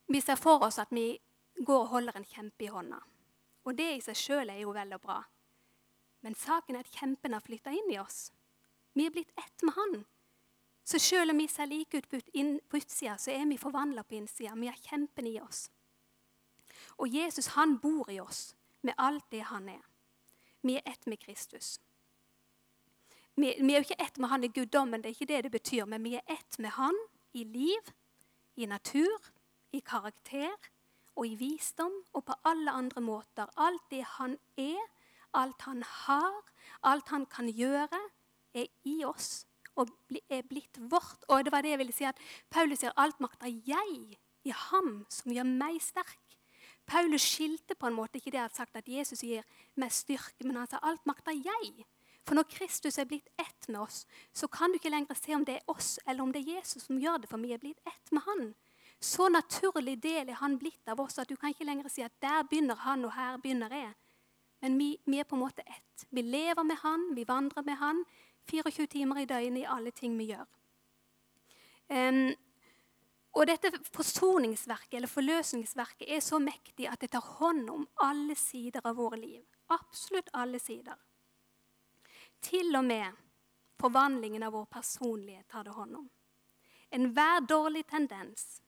vi 0.10 0.22
ser 0.22 0.36
for 0.36 0.64
oss 0.66 0.80
at 0.80 0.90
vi 0.92 1.20
går 1.62 1.84
og 1.84 1.88
holder 1.88 2.18
en 2.18 2.26
kjempe 2.26 2.66
i 2.66 2.72
hånda. 2.74 2.98
Og 3.66 3.78
det 3.78 3.90
i 3.96 4.02
seg 4.02 4.18
sjøl 4.18 4.50
er 4.50 4.64
jo 4.64 4.74
vel 4.74 4.94
og 4.94 5.02
bra. 5.02 5.20
Men 6.22 6.36
saken 6.36 6.76
er 6.76 6.86
at 6.86 6.98
kjempen 6.98 7.34
har 7.34 7.46
flytta 7.46 7.74
inn 7.74 7.92
i 7.94 8.00
oss. 8.00 8.32
Vi 8.94 9.06
er 9.06 9.14
blitt 9.14 9.32
ett 9.38 9.64
med 9.64 9.74
Han. 9.78 10.06
Så 10.84 11.00
selv 11.00 11.32
om 11.32 11.38
vi 11.38 11.48
ser 11.48 11.70
like 11.70 11.98
ut 11.98 12.10
på 12.10 12.78
utsida, 12.78 13.18
så 13.18 13.32
er 13.32 13.46
vi 13.46 13.58
forvandla 13.58 14.04
på 14.04 14.16
innsida. 14.18 14.56
Vi 14.56 14.68
har 14.68 14.76
kjempen 14.90 15.28
i 15.28 15.40
oss. 15.42 15.70
Og 16.98 17.08
Jesus 17.08 17.54
han 17.56 17.78
bor 17.80 18.10
i 18.10 18.20
oss 18.20 18.56
med 18.82 18.94
alt 18.98 19.26
det 19.32 19.46
han 19.52 19.70
er. 19.70 19.82
Vi 20.62 20.76
er 20.76 20.82
ett 20.86 21.06
med 21.06 21.20
Kristus. 21.20 21.80
Vi, 23.36 23.54
vi 23.62 23.74
er 23.74 23.80
jo 23.80 23.88
ikke 23.88 24.04
ett 24.04 24.18
med 24.20 24.30
han 24.30 24.44
i 24.44 24.52
guddommen, 24.52 25.02
det 25.02 25.12
er 25.12 25.16
ikke 25.16 25.30
det 25.30 25.44
det 25.48 25.52
betyr, 25.52 25.86
men 25.86 26.04
vi 26.04 26.16
er 26.20 26.26
ett 26.30 26.60
med 26.60 26.76
han 26.76 26.98
i 27.34 27.44
liv, 27.48 27.94
i 28.56 28.68
natur, 28.68 29.32
i 29.72 29.80
karakter 29.80 30.52
og 31.16 31.28
i 31.28 31.36
visdom 31.40 31.94
og 32.14 32.26
på 32.28 32.36
alle 32.46 32.72
andre 32.72 33.02
måter. 33.02 33.48
Alt 33.58 33.84
det 33.92 34.04
han 34.18 34.36
er, 34.60 34.82
alt 35.34 35.62
han 35.68 35.84
har, 35.84 36.42
alt 36.84 37.08
han 37.10 37.26
kan 37.26 37.48
gjøre, 37.48 38.00
er 38.54 38.68
i 38.84 39.04
oss 39.08 39.46
og 39.80 39.90
er 40.30 40.44
blitt 40.48 40.78
vårt. 40.92 41.24
Og 41.28 41.46
det 41.46 41.54
var 41.54 41.64
det 41.64 41.72
jeg 41.72 41.82
ville 41.82 41.96
si 41.96 42.08
at 42.08 42.20
Paulus 42.52 42.84
sier 42.84 42.96
alt 43.00 43.20
makter 43.24 43.48
jeg 43.48 44.18
i 44.44 44.56
ham 44.68 45.06
som 45.10 45.32
gjør 45.32 45.48
meg 45.48 45.80
sterk. 45.84 46.20
Paulus 46.90 47.24
skilte 47.24 47.78
på 47.80 47.88
en 47.88 47.96
måte 47.96 48.20
ikke 48.20 48.34
det 48.34 48.42
at 48.44 48.58
sagt 48.58 48.76
at 48.76 48.90
Jesus 48.90 49.24
gir 49.24 49.46
meg 49.80 49.94
styrke, 49.96 50.44
men 50.44 50.58
han 50.60 50.68
sa 50.68 50.82
alt 50.84 51.06
makter 51.08 51.36
jeg. 51.38 51.86
For 52.28 52.38
når 52.38 52.50
Kristus 52.52 53.00
er 53.02 53.08
blitt 53.10 53.30
ett 53.42 53.68
med 53.68 53.82
oss, 53.82 54.06
så 54.34 54.48
kan 54.48 54.72
du 54.72 54.78
ikke 54.78 54.92
lenger 54.94 55.18
se 55.18 55.36
om 55.36 55.46
det 55.46 55.58
er 55.58 55.72
oss 55.72 55.96
eller 56.06 56.24
om 56.24 56.34
det 56.34 56.44
er 56.44 56.60
Jesus 56.60 56.86
som 56.86 57.00
gjør 57.02 57.24
det, 57.24 57.30
for 57.32 57.42
vi 57.42 57.54
er 57.56 57.62
blitt 57.62 57.82
ett 57.88 58.12
med 58.12 58.22
han. 58.28 58.52
Så 59.02 59.30
naturlig 59.34 59.98
del 60.04 60.30
er 60.30 60.38
han 60.38 60.60
blitt 60.62 60.88
av 60.92 61.02
oss 61.02 61.18
at 61.18 61.30
du 61.30 61.36
kan 61.36 61.50
ikke 61.50 61.66
lenger 61.66 61.90
si 61.90 62.06
at 62.06 62.14
der 62.22 62.44
begynner 62.46 62.78
han, 62.86 63.06
og 63.06 63.16
her 63.18 63.40
begynner 63.42 63.74
jeg. 63.74 63.94
Men 64.62 64.78
vi, 64.78 64.92
vi 65.10 65.18
er 65.18 65.26
på 65.26 65.36
en 65.36 65.42
måte 65.42 65.66
ett. 65.66 66.06
Vi 66.14 66.22
lever 66.22 66.64
med 66.64 66.78
han, 66.84 67.08
vi 67.18 67.26
vandrer 67.26 67.66
med 67.66 67.80
han. 67.82 68.04
24 68.52 68.88
timer 68.88 69.24
i 69.24 69.26
døgnet 69.26 69.64
i 69.64 69.70
alle 69.70 69.92
ting 69.96 70.14
vi 70.20 70.30
gjør. 70.30 70.46
Um, 71.92 72.30
og 73.32 73.48
dette 73.48 73.72
forsoningsverket 73.96 75.00
eller 75.00 75.10
forløsningsverket 75.10 76.06
er 76.08 76.22
så 76.24 76.40
mektig 76.40 76.88
at 76.92 77.02
det 77.02 77.14
tar 77.16 77.26
hånd 77.40 77.70
om 77.72 77.88
alle 78.04 78.36
sider 78.38 78.84
av 78.86 79.00
våre 79.00 79.18
liv. 79.20 79.42
Absolutt 79.72 80.30
alle 80.38 80.60
sider. 80.60 80.98
Til 82.42 82.76
og 82.76 82.86
med 82.86 83.18
forvandlingen 83.82 84.44
av 84.44 84.54
vår 84.54 84.66
personlighet 84.66 85.48
tar 85.50 85.64
det 85.64 85.76
hånd 85.76 85.96
om. 85.96 86.10
Enhver 86.92 87.46
dårlig 87.48 87.86
tendens, 87.88 88.62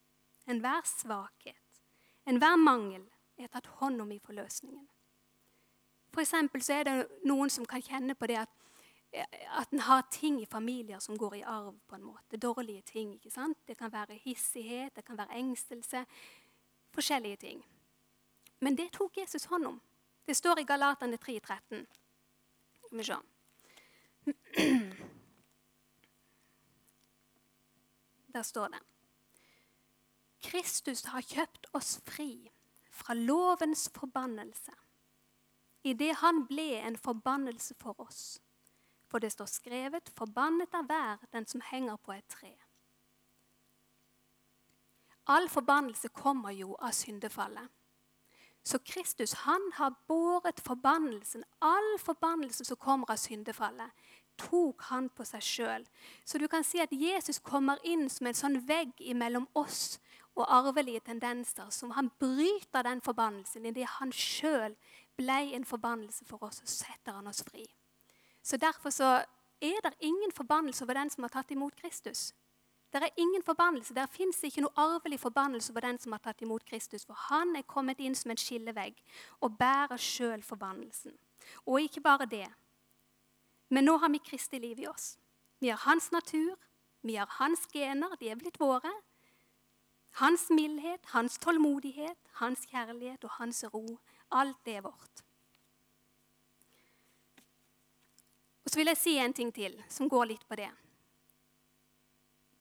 enhver 0.47 0.81
svakhet, 0.87 1.81
enhver 2.25 2.57
mangel 2.57 3.03
er 3.37 3.49
tatt 3.51 3.67
hånd 3.79 4.01
om 4.01 4.11
i 4.11 4.21
forløsningen. 4.23 4.87
For 6.13 6.23
så 6.25 6.73
er 6.77 6.83
det 6.87 6.97
noen 7.25 7.49
som 7.49 7.65
kan 7.65 7.81
kjenne 7.81 8.15
på 8.15 8.29
det 8.29 8.43
at 8.45 8.59
at 9.13 9.71
en 9.73 9.79
har 9.79 10.01
ting 10.11 10.41
i 10.41 10.45
familier 10.45 10.99
som 10.99 11.17
går 11.17 11.35
i 11.35 11.41
arv. 11.41 11.79
på 11.87 11.95
en 11.95 12.03
måte, 12.03 12.37
Dårlige 12.37 12.81
ting. 12.81 13.13
ikke 13.13 13.31
sant? 13.31 13.57
Det 13.67 13.77
kan 13.77 13.91
være 13.91 14.19
hissighet, 14.23 14.95
det 14.95 15.05
kan 15.05 15.17
være 15.17 15.37
engstelse. 15.37 16.05
Forskjellige 16.93 17.37
ting. 17.37 17.65
Men 18.59 18.75
det 18.75 18.91
tok 18.91 19.17
Jesus 19.17 19.45
hånd 19.45 19.67
om. 19.67 19.81
Det 20.25 20.35
står 20.35 20.59
i 20.59 20.63
Galatane 20.63 21.17
3,13. 21.17 21.85
Skal 22.85 22.97
vi 22.97 23.03
se. 23.03 23.15
Der 28.33 28.41
står 28.41 28.67
det 28.67 28.79
Kristus 30.43 31.03
har 31.03 31.21
kjøpt 31.21 31.67
oss 31.73 32.01
fri 32.05 32.51
fra 32.91 33.13
lovens 33.13 33.89
forbannelse 33.95 34.71
idet 35.83 36.15
han 36.15 36.45
ble 36.47 36.79
en 36.79 36.97
forbannelse 36.97 37.75
for 37.79 37.99
oss. 37.99 38.41
For 39.07 39.19
det 39.19 39.31
står 39.31 39.45
skrevet:" 39.45 40.09
Forbannet 40.17 40.73
er 40.73 40.83
hver 40.83 41.17
den 41.33 41.47
som 41.47 41.61
henger 41.61 41.95
på 41.95 42.11
et 42.11 42.27
tre. 42.29 42.57
All 45.27 45.49
forbannelse 45.49 46.07
kommer 46.07 46.49
jo 46.49 46.75
av 46.79 46.91
syndefallet. 46.91 47.67
Så 48.63 48.77
Kristus 48.77 49.33
han 49.33 49.71
har 49.73 49.95
båret 50.07 50.59
forbannelsen, 50.59 51.43
all 51.61 51.99
forbannelse 51.99 52.65
som 52.65 52.77
kommer 52.77 53.11
av 53.11 53.17
syndefallet, 53.17 53.91
tok 54.37 54.81
han 54.89 55.09
på 55.09 55.25
seg 55.27 55.43
sjøl. 55.43 55.85
Så 56.25 56.37
du 56.37 56.47
kan 56.47 56.63
si 56.63 56.81
at 56.83 56.91
Jesus 56.91 57.39
kommer 57.39 57.81
inn 57.83 58.09
som 58.09 58.27
en 58.27 58.37
sånn 58.37 58.59
vegg 58.67 58.99
mellom 59.15 59.47
oss 59.53 59.99
og 60.35 60.47
arvelige 60.49 60.99
tendenser. 60.99 61.69
som 61.69 61.91
Han 61.91 62.11
bryter 62.19 62.83
den 62.83 63.01
forbannelsen 63.01 63.65
idet 63.65 63.87
han 63.99 64.11
sjøl 64.11 64.75
ble 65.17 65.53
en 65.55 65.65
forbannelse 65.65 66.25
for 66.25 66.43
oss, 66.43 66.61
og 66.61 66.67
setter 66.67 67.13
han 67.13 67.27
oss 67.27 67.43
fri. 67.43 67.65
Så 68.43 68.57
Derfor 68.57 68.89
så 68.89 69.25
er 69.61 69.79
det 69.83 69.93
ingen 69.99 70.31
forbannelse 70.31 70.83
over 70.83 70.93
den 70.93 71.09
som 71.09 71.23
har 71.23 71.29
tatt 71.29 71.51
imot 71.51 71.75
Kristus. 71.75 72.33
Det 72.93 73.03
er 73.03 73.09
ingen 73.17 73.43
forbannelse. 73.43 73.93
Der 73.93 74.05
fins 74.05 74.43
ikke 74.43 74.61
noe 74.61 74.75
arvelig 74.77 75.19
forbannelse 75.19 75.71
over 75.73 75.81
den 75.81 75.99
som 75.99 76.11
har 76.11 76.19
tatt 76.19 76.41
imot 76.41 76.65
Kristus. 76.65 77.05
For 77.05 77.13
han 77.13 77.55
er 77.55 77.65
kommet 77.65 77.99
inn 77.99 78.15
som 78.15 78.31
en 78.31 78.37
skillevegg 78.37 78.99
og 79.41 79.57
bærer 79.57 79.97
sjøl 79.97 80.43
forbannelsen. 80.43 81.15
Og 81.65 81.81
ikke 81.81 82.01
bare 82.01 82.25
det. 82.29 82.47
Men 83.73 83.87
nå 83.89 83.97
har 83.97 84.11
vi 84.13 84.21
Kristi 84.21 84.59
liv 84.61 84.83
i 84.83 84.87
oss. 84.87 85.17
Vi 85.59 85.71
har 85.71 85.81
hans 85.87 86.11
natur, 86.11 86.55
vi 87.01 87.15
har 87.15 87.29
hans 87.39 87.65
gener, 87.73 88.13
de 88.19 88.29
er 88.29 88.37
blitt 88.37 88.59
våre. 88.61 88.91
Hans 90.21 90.45
mildhet, 90.53 91.05
hans 91.15 91.39
tålmodighet, 91.41 92.19
hans 92.37 92.67
kjærlighet 92.69 93.25
og 93.25 93.33
hans 93.39 93.63
ro. 93.73 93.97
Alt 94.29 94.59
det 94.65 94.77
er 94.77 94.85
vårt. 94.85 95.23
Og 98.63 98.69
så 98.69 98.79
vil 98.79 98.91
jeg 98.93 99.01
si 99.01 99.17
en 99.17 99.33
ting 99.33 99.49
til 99.55 99.79
som 99.89 100.09
går 100.09 100.29
litt 100.35 100.45
på 100.47 100.59
det. 100.61 100.69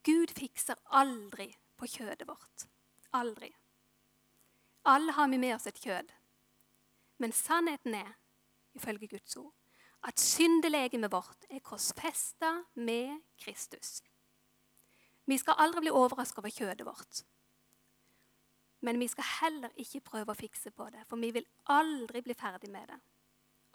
Gud 0.03 0.33
fikser 0.35 0.81
aldri 0.97 1.53
på 1.77 1.87
kjødet 1.93 2.27
vårt. 2.27 2.67
Aldri. 3.13 3.53
Alle 4.89 5.13
har 5.13 5.29
vi 5.29 5.39
med 5.39 5.55
oss 5.55 5.69
et 5.69 5.79
kjød. 5.79 6.09
Men 7.23 7.37
sannheten 7.37 7.95
er, 7.95 8.15
ifølge 8.75 9.13
Guds 9.13 9.37
ord, 9.37 9.53
at 10.03 10.21
syndelegemet 10.21 11.13
vårt 11.13 11.47
er 11.51 11.63
korsfesta 11.63 12.65
med 12.75 13.21
Kristus. 13.39 14.01
Vi 15.25 15.39
skal 15.39 15.61
aldri 15.63 15.85
bli 15.85 15.95
overraska 15.95 16.43
over 16.43 16.51
kjødet 16.51 16.87
vårt. 16.87 17.23
Men 18.83 18.99
vi 18.99 19.07
skal 19.09 19.29
heller 19.39 19.71
ikke 19.79 20.03
prøve 20.03 20.35
å 20.35 20.39
fikse 20.39 20.73
på 20.75 20.89
det, 20.91 21.05
for 21.07 21.21
vi 21.23 21.31
vil 21.31 21.47
aldri 21.71 22.23
bli 22.27 22.35
ferdig 22.35 22.71
med 22.71 22.91
det. 22.91 22.99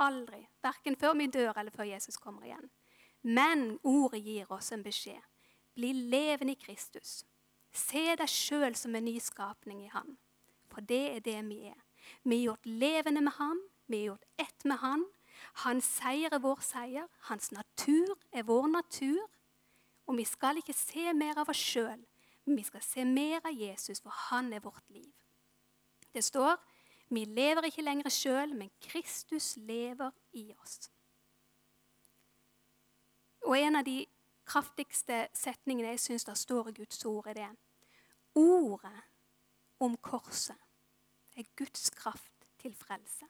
Aldri. 0.04 0.42
Verken 0.62 0.98
før 1.00 1.16
vi 1.18 1.30
dør 1.32 1.56
eller 1.56 1.72
før 1.72 1.88
Jesus 1.88 2.20
kommer 2.20 2.44
igjen. 2.46 2.68
Men 3.24 3.80
ordet 3.88 4.22
gir 4.26 4.52
oss 4.52 4.74
en 4.76 4.84
beskjed. 4.84 5.24
Bli 5.78 5.94
levende 6.12 6.54
i 6.54 6.60
Kristus. 6.60 7.24
Se 7.72 8.04
deg 8.20 8.30
sjøl 8.30 8.76
som 8.76 8.96
en 8.96 9.08
ny 9.08 9.16
skapning 9.24 9.86
i 9.86 9.92
Han. 9.94 10.18
For 10.68 10.84
det 10.84 11.04
er 11.16 11.24
det 11.24 11.40
vi 11.48 11.64
er. 11.72 11.80
Vi 12.24 12.42
er 12.42 12.50
gjort 12.50 12.68
levende 12.68 13.24
med 13.24 13.38
Han. 13.40 13.64
Vi 13.88 14.02
er 14.02 14.10
gjort 14.12 14.28
ett 14.38 14.66
med 14.66 14.82
Han. 14.84 15.06
Hans 15.54 15.86
seier 15.86 16.34
er 16.34 16.40
vår 16.40 16.62
seier. 16.62 17.08
Hans 17.30 17.52
natur 17.52 18.18
er 18.32 18.44
vår 18.44 18.68
natur. 18.68 19.24
Og 20.08 20.18
vi 20.18 20.24
skal 20.24 20.58
ikke 20.58 20.74
se 20.74 21.14
mer 21.14 21.38
av 21.38 21.50
oss 21.52 21.60
sjøl, 21.60 22.00
men 22.46 22.56
vi 22.56 22.64
skal 22.64 22.84
se 22.84 23.04
mer 23.06 23.42
av 23.44 23.52
Jesus, 23.52 24.00
for 24.00 24.14
han 24.30 24.54
er 24.54 24.64
vårt 24.64 24.86
liv. 24.90 25.12
Det 26.14 26.24
står 26.24 26.56
vi 27.10 27.24
lever 27.26 27.70
ikke 27.70 27.84
lenger 27.84 28.12
sjøl, 28.12 28.54
men 28.56 28.72
Kristus 28.84 29.56
lever 29.58 30.12
i 30.36 30.52
oss. 30.60 30.90
Og 33.48 33.56
en 33.56 33.80
av 33.80 33.86
de 33.88 34.02
kraftigste 34.48 35.28
setningene 35.36 35.94
jeg 35.94 36.04
syns 36.04 36.28
det 36.28 36.36
står 36.40 36.72
i 36.72 36.76
Guds 36.82 37.06
ord, 37.08 37.30
er 37.32 37.38
det. 37.40 37.50
Ordet 38.36 39.00
om 39.80 39.96
korset 40.04 40.58
er 41.38 41.48
Guds 41.56 41.90
kraft 41.96 42.48
til 42.60 42.76
frelse. 42.76 43.28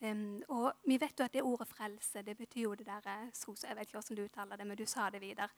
Um, 0.00 0.42
og 0.48 0.72
vi 0.84 0.98
vet 1.00 1.18
jo 1.18 1.24
at 1.24 1.32
det 1.32 1.42
ordet 1.42 1.68
'frelse' 1.68 2.22
det 2.22 2.36
betyr 2.36 2.62
jo 2.62 2.74
det 2.74 2.86
der 2.86 3.00
eh, 3.06 3.30
Jeg 3.64 3.76
vet 3.76 3.80
ikke 3.80 3.92
hvordan 3.92 4.16
du 4.16 4.24
uttaler 4.24 4.56
det, 4.56 4.66
men 4.66 4.76
du 4.76 4.86
sa 4.86 5.10
det 5.10 5.20
videre. 5.20 5.48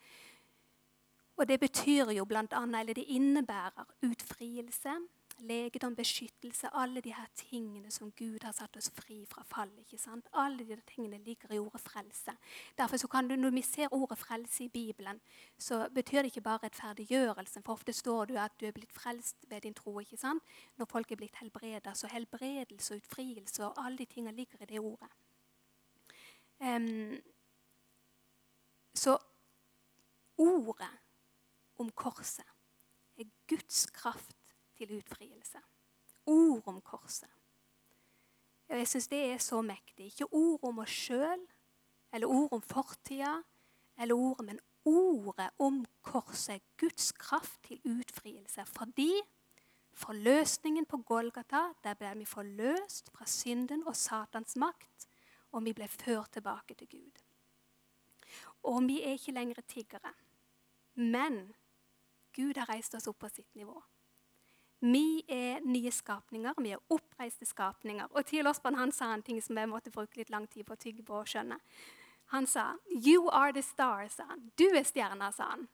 Og 1.37 1.48
det 1.48 1.61
betyr 1.61 2.11
jo 2.11 2.24
bl.a. 2.24 2.40
eller 2.81 2.94
det 2.94 3.05
innebærer 3.09 3.85
utfrielse, 4.03 4.94
legedom, 5.40 5.96
beskyttelse, 5.96 6.68
alle 6.72 7.01
de 7.01 7.12
her 7.14 7.27
tingene 7.37 7.90
som 7.90 8.11
Gud 8.12 8.42
har 8.42 8.53
satt 8.53 8.77
oss 8.77 8.90
fri 8.94 9.24
fra 9.31 9.44
fall. 9.46 9.70
ikke 9.79 9.98
sant? 9.98 10.27
Alle 10.33 10.64
de 10.64 10.77
tingene 10.87 11.18
ligger 11.24 11.53
i 11.55 11.59
ordet 11.59 11.81
frelse. 11.81 12.35
Derfor 12.79 12.96
så 12.96 13.09
kan 13.09 13.29
du, 13.29 13.37
Når 13.37 13.51
vi 13.51 13.62
ser 13.62 13.88
ordet 13.92 14.18
frelse 14.18 14.64
i 14.64 14.68
Bibelen, 14.68 15.20
så 15.59 15.88
betyr 15.94 16.22
det 16.22 16.24
ikke 16.24 16.40
bare 16.40 16.59
rettferdiggjørelsen. 16.62 17.62
For 17.62 17.72
ofte 17.72 17.92
står 17.92 18.24
det 18.24 18.37
at 18.37 18.61
du 18.61 18.66
er 18.66 18.72
blitt 18.72 18.92
frelst 18.92 19.37
ved 19.48 19.61
din 19.61 19.74
tro. 19.74 20.01
ikke 20.01 20.16
sant? 20.16 20.42
Når 20.77 20.87
folk 20.87 21.12
er 21.12 21.16
blitt 21.16 21.37
helbreda. 21.37 21.94
Så 21.94 22.07
helbredelse 22.07 22.94
og 22.94 22.98
utfrielse 22.98 23.66
og 23.66 23.87
alle 23.87 23.98
de 23.98 24.05
tingene 24.05 24.37
ligger 24.37 24.62
i 24.62 24.66
det 24.66 24.81
ordet. 24.81 25.09
Um, 26.61 27.20
så 28.94 29.18
ordet 30.37 30.90
om 31.79 31.90
korset 31.90 32.44
er 33.18 33.24
Guds 33.46 33.87
kraft 33.87 34.38
til 34.78 34.96
utfrielse. 34.98 35.60
Ord 36.26 36.62
om 36.70 36.80
korset. 36.80 37.30
Og 38.68 38.76
Jeg 38.76 38.88
syns 38.88 39.08
det 39.08 39.20
er 39.32 39.38
så 39.38 39.62
mektig. 39.62 40.06
Ikke 40.12 40.28
ord 40.32 40.64
om 40.68 40.82
oss 40.84 40.92
sjøl 41.06 41.46
eller 42.12 42.26
ord 42.26 42.52
om 42.52 42.62
fortida, 42.62 43.42
eller 43.98 44.14
ord, 44.14 44.44
men 44.44 44.60
ordet 44.84 45.50
om 45.58 45.84
korset. 46.02 46.62
Guds 46.76 47.12
kraft 47.12 47.62
til 47.64 47.80
utfrielse. 47.84 48.64
Fordi 48.64 49.12
forløsningen 49.92 50.86
på 50.86 50.96
Golgata, 50.96 51.62
der 51.84 51.94
ble 51.94 52.14
vi 52.18 52.24
forløst 52.24 53.10
fra 53.10 53.26
synden 53.26 53.86
og 53.86 53.96
Satans 53.96 54.56
makt, 54.56 55.08
og 55.52 55.64
vi 55.64 55.72
ble 55.72 55.88
ført 55.88 56.32
tilbake 56.32 56.74
til 56.74 56.88
Gud. 56.88 57.22
Og 58.62 58.82
vi 58.88 59.02
er 59.02 59.16
ikke 59.16 59.32
lenger 59.32 59.60
tiggere. 59.68 60.12
Men 60.94 61.54
Gud 62.36 62.58
har 62.58 62.68
reist 62.68 62.94
oss 62.94 63.08
opp 63.08 63.18
på 63.18 63.28
sitt 63.32 63.54
nivå. 63.54 63.82
Vi 64.80 65.24
er 65.28 65.64
nye 65.66 65.90
skapninger, 65.90 66.54
vi 66.62 66.70
er 66.76 66.82
oppreiste 66.94 67.46
skapninger. 67.46 68.06
Og 68.14 68.26
T.L. 68.26 68.46
Osborn 68.46 68.78
han 68.78 68.92
sa 68.94 69.10
en 69.12 69.24
ting 69.26 69.40
som 69.42 69.58
jeg 69.58 69.70
måtte 69.70 69.90
bruke 69.90 70.20
litt 70.20 70.30
lang 70.30 70.46
tid 70.46 70.66
på 70.68 70.76
å 70.76 70.78
tygge 70.78 71.02
på 71.06 71.16
og 71.18 71.26
skjønne. 71.26 71.58
Han 72.30 72.46
sa 72.46 72.76
'You 72.86 73.28
are 73.30 73.52
the 73.52 73.62
star', 73.62 74.08
sa 74.08 74.24
han. 74.28 74.52
Du 74.56 74.68
er 74.68 74.84
stjerna, 74.84 75.32
sa 75.32 75.50
han. 75.50 75.68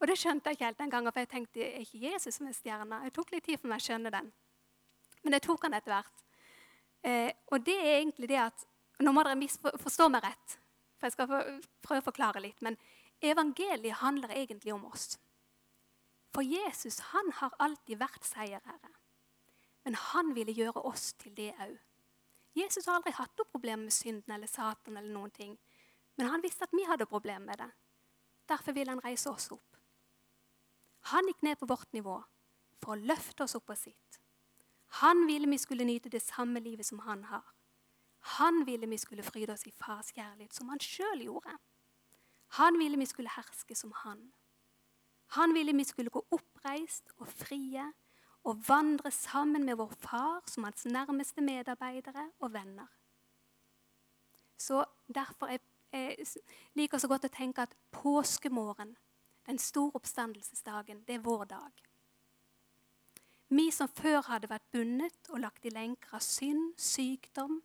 Og 0.00 0.06
det 0.06 0.18
skjønte 0.18 0.50
jeg 0.50 0.56
ikke 0.56 0.64
helt 0.64 0.78
den 0.78 0.90
gangen, 0.90 1.12
for 1.12 1.20
jeg 1.20 1.28
tenkte 1.28 1.62
er 1.62 1.80
ikke 1.80 2.10
Jesus 2.10 2.34
som 2.34 2.46
er 2.46 2.52
stjerna. 2.52 3.04
Jeg 3.04 3.12
tok 3.12 3.30
litt 3.32 3.44
tid 3.44 3.60
for 3.60 3.68
meg 3.68 3.78
å 3.78 3.86
skjønne 3.86 4.10
den. 4.10 4.32
Men 5.22 5.32
det 5.32 5.42
tok 5.42 5.62
han 5.62 5.74
etter 5.74 5.94
hvert. 5.94 6.24
Eh, 7.02 7.32
og 7.52 7.64
det 7.64 7.78
er 7.78 8.00
egentlig 8.00 8.28
det 8.28 8.40
at 8.50 8.68
Nå 9.02 9.10
må 9.10 9.22
dere 9.24 9.48
forstå 9.82 10.08
meg 10.12 10.22
rett, 10.22 10.52
for 10.94 11.08
jeg 11.08 11.12
skal 11.12 11.26
prøve 11.82 11.98
å 11.98 12.04
forklare 12.04 12.42
litt. 12.44 12.60
Men 12.62 12.76
evangeliet 13.18 13.98
handler 13.98 14.30
egentlig 14.30 14.72
om 14.74 14.84
oss. 14.86 15.18
For 16.32 16.42
Jesus 16.42 16.98
han 17.12 17.32
har 17.40 17.54
alltid 17.58 18.00
vært 18.00 18.24
seierherre. 18.24 18.92
Men 19.84 19.98
han 19.98 20.34
ville 20.34 20.54
gjøre 20.54 20.84
oss 20.88 21.12
til 21.20 21.34
det 21.36 21.52
òg. 21.60 21.76
Jesus 22.56 22.86
har 22.86 22.98
aldri 22.98 23.14
hatt 23.16 23.32
noe 23.38 23.48
problem 23.48 23.86
med 23.86 23.94
synden 23.96 24.34
eller 24.34 24.46
Satan. 24.48 24.96
eller 24.96 25.12
noen 25.12 25.30
ting. 25.30 25.58
Men 26.16 26.28
han 26.28 26.42
visste 26.42 26.64
at 26.64 26.72
vi 26.76 26.84
hadde 26.84 27.08
problemer 27.08 27.46
med 27.46 27.58
det. 27.58 27.70
Derfor 28.48 28.72
ville 28.72 28.92
han 28.92 29.04
reise 29.04 29.30
oss 29.30 29.50
opp. 29.50 29.76
Han 31.12 31.26
gikk 31.26 31.42
ned 31.42 31.58
på 31.58 31.66
vårt 31.66 31.92
nivå 31.92 32.20
for 32.82 32.94
å 32.94 33.06
løfte 33.10 33.44
oss 33.44 33.56
opp 33.56 33.66
på 33.66 33.76
sitt. 33.76 34.20
Han 35.02 35.26
ville 35.26 35.48
vi 35.48 35.58
skulle 35.58 35.84
nyte 35.88 36.12
det 36.12 36.22
samme 36.22 36.60
livet 36.60 36.86
som 36.86 36.98
han 37.06 37.24
har. 37.24 37.44
Han 38.36 38.64
ville 38.66 38.86
vi 38.86 38.98
skulle 38.98 39.22
fryde 39.22 39.52
oss 39.52 39.66
i 39.66 39.72
fars 39.72 40.12
kjærlighet, 40.12 40.54
som 40.54 40.68
han 40.68 40.80
sjøl 40.80 41.24
gjorde. 41.24 41.56
Han 42.58 42.78
ville 42.78 42.98
vi 43.00 43.06
skulle 43.06 43.32
herske 43.32 43.74
som 43.74 43.92
han. 44.04 44.32
Han 45.36 45.54
ville 45.54 45.72
vi 45.72 45.84
skulle 45.84 46.12
gå 46.12 46.20
oppreist 46.30 47.12
og 47.16 47.28
frie 47.28 47.84
og 48.44 48.64
vandre 48.68 49.10
sammen 49.10 49.64
med 49.64 49.78
vår 49.78 49.94
far 50.02 50.42
som 50.50 50.66
hans 50.66 50.84
nærmeste 50.84 51.40
medarbeidere 51.40 52.30
og 52.40 52.52
venner. 52.52 52.90
Så 54.58 54.84
Derfor 55.14 55.46
jeg, 55.46 55.60
jeg 55.92 56.26
liker 56.74 56.98
så 56.98 57.08
godt 57.08 57.26
å 57.28 57.32
tenke 57.32 57.64
at 57.66 57.74
påskemorgen, 57.92 58.94
den 59.46 59.58
store 59.58 59.98
oppstandelsesdagen, 59.98 61.02
det 61.04 61.18
er 61.18 61.24
vår 61.24 61.44
dag. 61.50 61.82
Vi 63.52 63.66
som 63.74 63.88
før 63.88 64.22
hadde 64.30 64.48
vært 64.48 64.70
bundet 64.72 65.28
og 65.28 65.42
lagt 65.42 65.66
i 65.68 65.72
lenker 65.74 66.16
av 66.16 66.24
synd, 66.24 66.72
sykdom, 66.80 67.58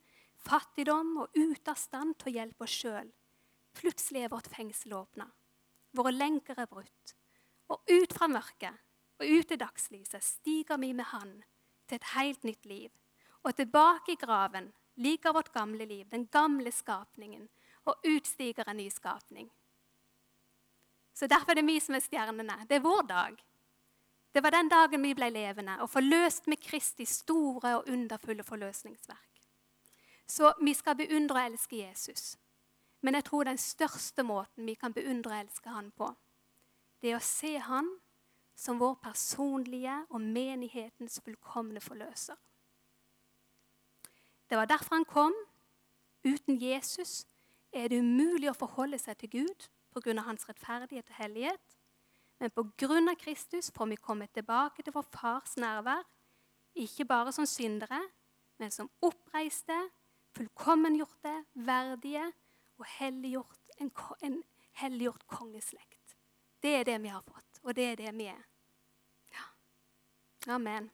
fattigdom 0.44 1.14
og 1.24 1.38
ute 1.38 1.72
av 1.72 1.80
stand 1.80 2.18
til 2.20 2.34
å 2.34 2.36
hjelpe 2.42 2.68
oss 2.68 2.76
sjøl. 2.82 3.14
Plutselig 3.78 4.26
er 4.26 4.34
vårt 4.34 4.50
fengsel 4.52 4.98
åpna. 4.98 5.30
Våre 5.96 6.12
lenker 6.12 6.60
er 6.60 6.68
brutt. 6.68 7.17
Og 7.70 7.84
ut 7.92 8.14
fra 8.14 8.28
mørket 8.32 8.84
og 9.20 9.26
ut 9.26 9.48
til 9.50 9.60
dagslyset 9.60 10.24
stiger 10.24 10.78
vi 10.78 10.94
med 10.94 11.10
Han 11.12 11.44
til 11.88 11.96
et 11.96 12.10
helt 12.16 12.44
nytt 12.44 12.66
liv. 12.66 12.90
Og 13.44 13.56
tilbake 13.56 14.14
i 14.14 14.20
graven 14.20 14.72
liker 14.96 15.34
vårt 15.34 15.54
gamle 15.54 15.86
liv, 15.86 16.06
den 16.12 16.28
gamle 16.28 16.72
skapningen, 16.72 17.48
og 17.86 17.96
utstiger 18.06 18.68
en 18.70 18.78
ny 18.78 18.90
skapning. 18.90 19.50
Så 21.14 21.28
Derfor 21.28 21.52
er 21.52 21.56
det 21.56 21.66
vi 21.66 21.80
som 21.80 21.96
er 21.96 22.04
stjernene. 22.04 22.66
Det 22.70 22.76
er 22.76 22.84
vår 22.84 23.02
dag. 23.02 23.38
Det 24.34 24.44
var 24.44 24.52
den 24.52 24.70
dagen 24.70 25.02
vi 25.02 25.14
ble 25.18 25.30
levende 25.34 25.80
og 25.82 25.90
forløst 25.90 26.48
med 26.48 26.62
Kristi 26.62 27.06
store 27.06 27.78
og 27.78 27.88
underfulle 27.90 28.44
forløsningsverk. 28.44 29.42
Så 30.28 30.54
vi 30.62 30.74
skal 30.74 30.98
beundre 31.00 31.40
og 31.40 31.54
elske 31.54 31.80
Jesus. 31.80 32.36
Men 33.02 33.16
jeg 33.16 33.24
tror 33.24 33.44
den 33.44 33.58
største 33.58 34.24
måten 34.24 34.66
vi 34.66 34.76
kan 34.76 34.94
beundre 34.94 35.32
og 35.32 35.40
elske 35.40 35.70
Han 35.70 35.92
på, 35.92 36.12
det 37.02 37.12
er 37.12 37.20
å 37.20 37.24
se 37.24 37.58
Han 37.62 37.90
som 38.58 38.80
vår 38.82 38.96
personlige 39.04 39.94
og 40.10 40.22
menighetens 40.22 41.20
fullkomne 41.22 41.82
forløser. 41.82 42.36
Det 44.50 44.58
var 44.58 44.66
derfor 44.66 44.96
han 44.96 45.06
kom. 45.06 45.34
Uten 46.26 46.58
Jesus 46.62 47.28
er 47.72 47.92
det 47.92 48.00
umulig 48.02 48.50
å 48.50 48.58
forholde 48.58 48.98
seg 48.98 49.20
til 49.22 49.30
Gud 49.30 49.68
pga. 49.94 50.22
hans 50.22 50.50
rettferdighet 50.50 51.10
og 51.10 51.16
hellighet. 51.16 51.78
Men 52.40 52.50
pga. 52.50 53.16
Kristus 53.20 53.72
får 53.72 53.86
vi 53.86 53.96
komme 53.96 54.28
tilbake 54.34 54.84
til 54.84 54.94
vår 54.94 55.06
fars 55.14 55.58
nærvær, 55.58 56.04
ikke 56.76 57.06
bare 57.06 57.32
som 57.32 57.46
syndere, 57.46 58.02
men 58.58 58.72
som 58.72 58.90
oppreiste, 59.02 59.78
fullkommengjorte, 60.38 61.46
verdige 61.54 62.32
og 62.78 62.86
helliggjort, 62.86 63.70
en, 63.82 63.92
en 64.22 64.44
helliggjort 64.82 65.28
kongeslekt. 65.28 65.97
Det 66.60 66.76
er 66.80 66.86
det 66.86 66.98
vi 67.04 67.12
har 67.14 67.22
fått, 67.22 67.60
og 67.64 67.76
det 67.76 67.92
er 67.92 68.00
det 68.00 68.14
vi 68.18 68.30
er. 68.32 68.46
Ja. 69.34 69.46
Amen. 70.56 70.90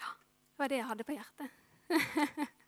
Ja, 0.00 0.10
det 0.48 0.64
var 0.64 0.72
det 0.72 0.80
jeg 0.80 0.90
hadde 0.90 1.06
på 1.06 1.18
hjertet. 1.18 2.50